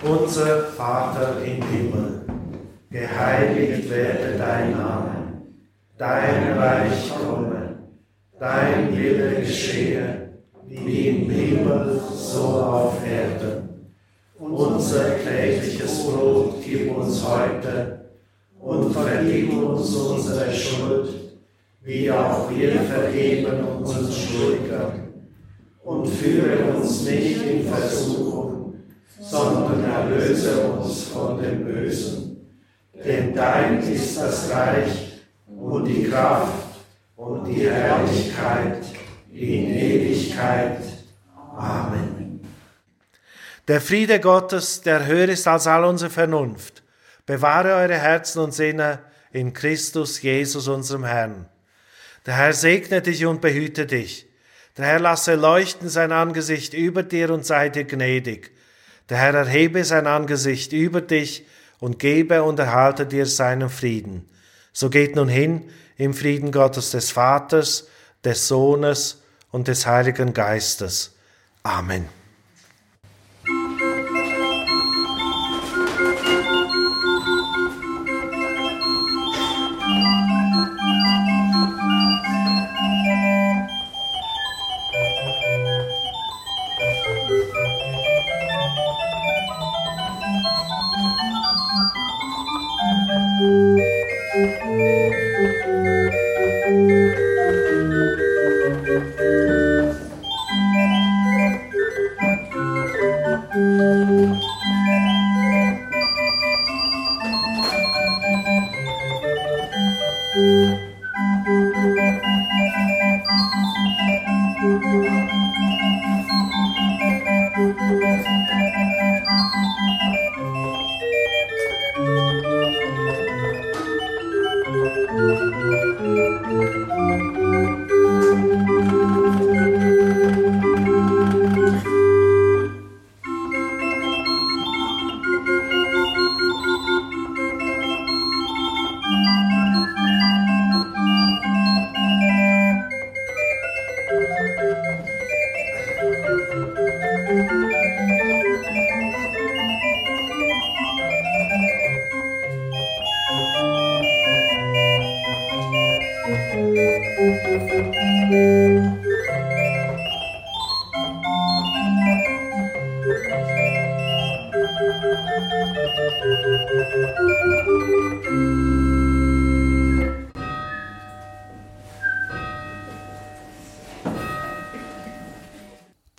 Unser 0.00 0.66
Vater 0.66 1.42
im 1.44 1.60
Himmel, 1.60 2.24
geheiligt 2.88 3.90
werde 3.90 4.38
dein 4.38 4.70
Name, 4.70 5.42
dein 5.98 6.56
Reich 6.56 7.10
komme, 7.12 7.78
dein 8.38 8.96
Wille 8.96 9.40
geschehe, 9.40 10.38
wie 10.68 11.08
im 11.08 11.28
Himmel, 11.28 12.00
so 12.14 12.44
auf 12.44 13.04
Erden. 13.04 13.90
Unser 14.38 15.18
tägliches 15.18 16.06
Brot 16.06 16.62
gib 16.64 16.96
uns 16.96 17.26
heute 17.26 18.01
und 18.62 18.92
vergib 18.92 19.52
uns 19.52 19.94
unsere 19.96 20.52
Schuld, 20.52 21.08
wie 21.82 22.10
auch 22.10 22.48
wir 22.48 22.80
vergeben 22.82 23.64
unseren 23.64 24.12
Schuldigern. 24.12 25.08
Und 25.82 26.06
führe 26.06 26.72
uns 26.72 27.02
nicht 27.02 27.44
in 27.44 27.66
Versuchung, 27.66 28.74
sondern 29.20 29.82
erlöse 29.84 30.60
uns 30.60 31.04
von 31.04 31.42
dem 31.42 31.64
Bösen. 31.64 32.36
Denn 33.04 33.34
dein 33.34 33.80
ist 33.80 34.16
das 34.16 34.48
Reich 34.50 35.22
und 35.48 35.84
die 35.84 36.04
Kraft 36.04 36.68
und 37.16 37.44
die 37.44 37.68
Herrlichkeit 37.68 38.84
in 39.32 39.74
Ewigkeit. 39.74 40.78
Amen. 41.56 42.40
Der 43.66 43.80
Friede 43.80 44.20
Gottes, 44.20 44.82
der 44.82 45.06
höher 45.06 45.30
ist 45.30 45.48
als 45.48 45.66
all 45.66 45.84
unsere 45.84 46.10
Vernunft, 46.10 46.81
bewahre 47.26 47.74
eure 47.74 47.98
Herzen 47.98 48.40
und 48.40 48.52
Sinne 48.52 49.00
in 49.32 49.52
Christus 49.52 50.20
Jesus, 50.22 50.68
unserem 50.68 51.04
Herrn. 51.04 51.46
Der 52.26 52.36
Herr 52.36 52.52
segne 52.52 53.02
dich 53.02 53.26
und 53.26 53.40
behüte 53.40 53.86
dich. 53.86 54.26
Der 54.76 54.86
Herr 54.86 55.00
lasse 55.00 55.34
leuchten 55.34 55.88
sein 55.88 56.12
Angesicht 56.12 56.74
über 56.74 57.02
dir 57.02 57.30
und 57.30 57.44
sei 57.44 57.68
dir 57.68 57.84
gnädig. 57.84 58.52
Der 59.08 59.18
Herr 59.18 59.34
erhebe 59.34 59.84
sein 59.84 60.06
Angesicht 60.06 60.72
über 60.72 61.00
dich 61.00 61.46
und 61.78 61.98
gebe 61.98 62.42
und 62.42 62.58
erhalte 62.58 63.06
dir 63.06 63.26
seinen 63.26 63.68
Frieden. 63.68 64.28
So 64.72 64.88
geht 64.88 65.16
nun 65.16 65.28
hin 65.28 65.68
im 65.96 66.14
Frieden 66.14 66.52
Gottes 66.52 66.92
des 66.92 67.10
Vaters, 67.10 67.88
des 68.24 68.48
Sohnes 68.48 69.22
und 69.50 69.68
des 69.68 69.86
Heiligen 69.86 70.32
Geistes. 70.32 71.14
Amen. 71.62 72.21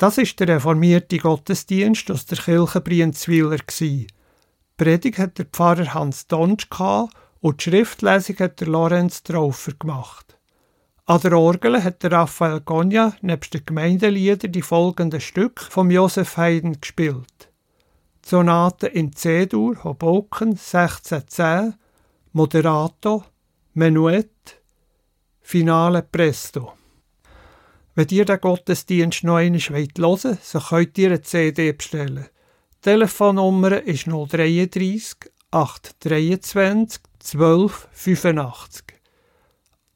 Das 0.04 0.18
ist 0.18 0.38
der 0.42 0.50
reformierte 0.50 1.18
Gottesdienst 1.18 2.12
aus 2.12 2.26
der 2.26 2.38
Kirche 2.38 2.82
Brienzwiler. 2.82 3.60
Die 3.80 4.08
Predigt 4.76 5.18
hat 5.18 5.38
der 5.38 5.46
Pfarrer 5.46 5.94
Hans 5.94 6.28
Donsch 6.28 6.68
und 7.40 7.66
die 7.66 7.70
Schriftlesung 7.70 8.36
hat 8.40 8.60
der 8.60 8.68
Lorenz 8.68 9.24
Traufer 9.24 9.72
gemacht. 9.80 10.38
An 11.06 11.22
der 11.22 11.38
Orgel 11.40 11.82
hat 11.82 12.04
der 12.04 12.12
Raphael 12.12 12.60
Gonja 12.60 13.14
nebst 13.22 13.54
den 13.54 13.66
Gemeindeliedern 13.66 14.52
die 14.52 14.62
folgenden 14.62 15.22
Stücke 15.22 15.64
vom 15.72 15.90
Josef 15.90 16.36
Haydn 16.36 16.82
gespielt. 16.82 17.50
Sonate 18.26 18.88
in 18.88 19.14
C-Dur, 19.14 19.86
Hoboken 19.86 20.50
1610, 20.50 21.76
Moderato, 22.34 23.24
Menuett, 23.74 24.62
Finale 25.40 26.02
Presto. 26.02 26.74
Wenn 27.96 28.08
ihr 28.10 28.26
den 28.26 28.42
Gottesdienst 28.42 29.24
noch 29.24 29.36
einmal 29.36 29.60
hören 29.60 29.90
wollt, 29.98 30.44
so 30.44 30.60
könnt 30.60 30.98
ihr 30.98 31.10
eine 31.10 31.22
CD 31.22 31.72
bestellen. 31.74 32.26
Die 32.78 32.82
Telefonnummer 32.82 33.84
ist 33.84 34.08
033 34.08 35.32
823 35.52 37.02
12 37.20 37.88
85. 37.92 38.86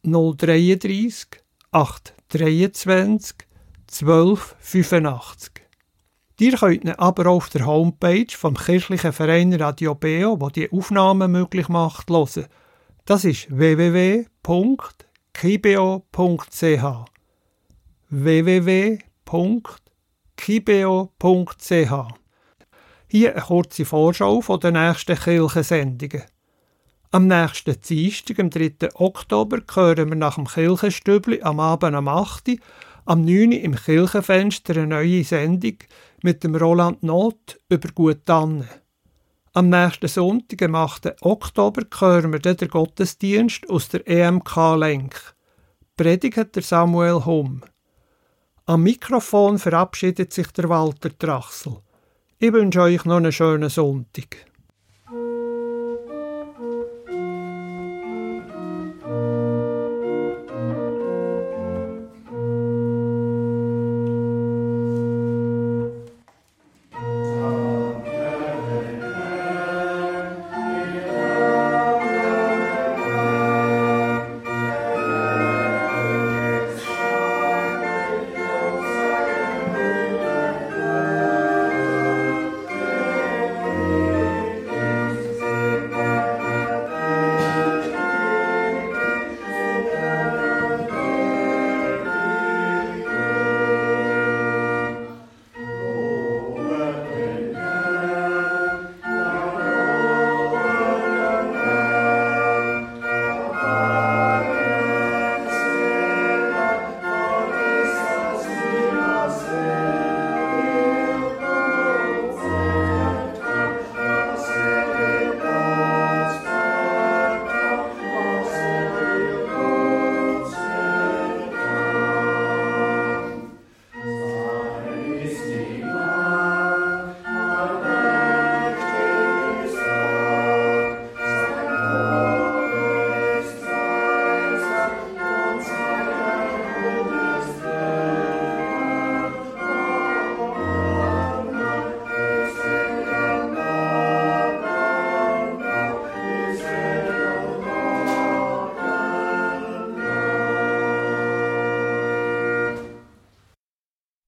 033 0.04 1.28
823 1.72 3.36
12 3.88 4.56
85. 4.60 5.52
Ihr 6.39 6.56
könnt 6.56 6.84
ihn 6.84 6.91
aber 6.91 7.26
auf 7.32 7.50
der 7.50 7.66
Homepage 7.66 8.28
vom 8.30 8.54
kirchlichen 8.54 9.12
Verein 9.12 9.54
Radio 9.56 9.95
Beo, 9.95 10.39
wo 10.39 10.50
die 10.50 10.72
Aufnahmen 10.72 11.32
möglich 11.32 11.68
macht, 11.68 12.12
hören. 12.12 12.45
Das 13.06 13.26
ist 13.26 13.48
www.kibeo.ch 13.50 14.28
www.kibeo.ch. 18.10 19.68
Hier 23.10 23.34
eine 23.34 23.41
kurze 23.41 23.86
Vorschau 23.86 24.41
von 24.41 24.60
den 24.60 24.74
nächsten 24.74 25.18
Kirchensendungen. 25.18 26.24
Am 27.12 27.28
nächsten 27.28 27.80
Dienstag, 27.82 28.39
am 28.39 28.49
3. 28.49 28.89
Oktober, 28.95 29.60
hören 29.74 30.10
wir 30.10 30.16
nach 30.16 30.36
dem 30.36 30.47
Kirchenstübli 30.47 31.41
am 31.41 31.60
Abend 31.60 31.95
am 31.95 32.08
8. 32.08 32.60
am 33.05 33.22
9. 33.22 33.51
im 33.51 33.76
Kirchenfenster 33.76 34.76
eine 34.76 34.88
neue 34.88 35.24
Sendung 35.24 35.78
mit 36.24 36.43
dem 36.43 36.55
Roland 36.55 37.03
Not 37.03 37.60
über 37.70 37.89
Gut 37.89 38.26
Tanne. 38.26 38.68
Am 39.53 39.70
nächsten 39.70 40.08
Sonntag, 40.08 40.62
am 40.62 40.76
8. 40.76 41.24
Oktober, 41.24 41.84
hören 41.99 42.32
wir 42.32 42.39
den 42.39 42.68
Gottesdienst 42.70 43.70
aus 43.70 43.89
der 43.89 44.08
EMK-Lenk. 44.08 45.36
Predigt 45.97 46.38
hat 46.38 46.55
der 46.55 46.64
Samuel 46.64 47.26
Humm. 47.26 47.64
Am 48.70 48.84
Mikrofon 48.84 49.59
verabschiedet 49.59 50.34
sich 50.34 50.47
der 50.47 50.68
Walter 50.68 51.18
Trachsel. 51.18 51.78
Ich 52.38 52.51
wünsche 52.51 52.82
euch 52.82 53.05
noch 53.05 53.15
einen 53.15 53.32
schönen 53.32 53.70
Sonntag. 53.70 54.47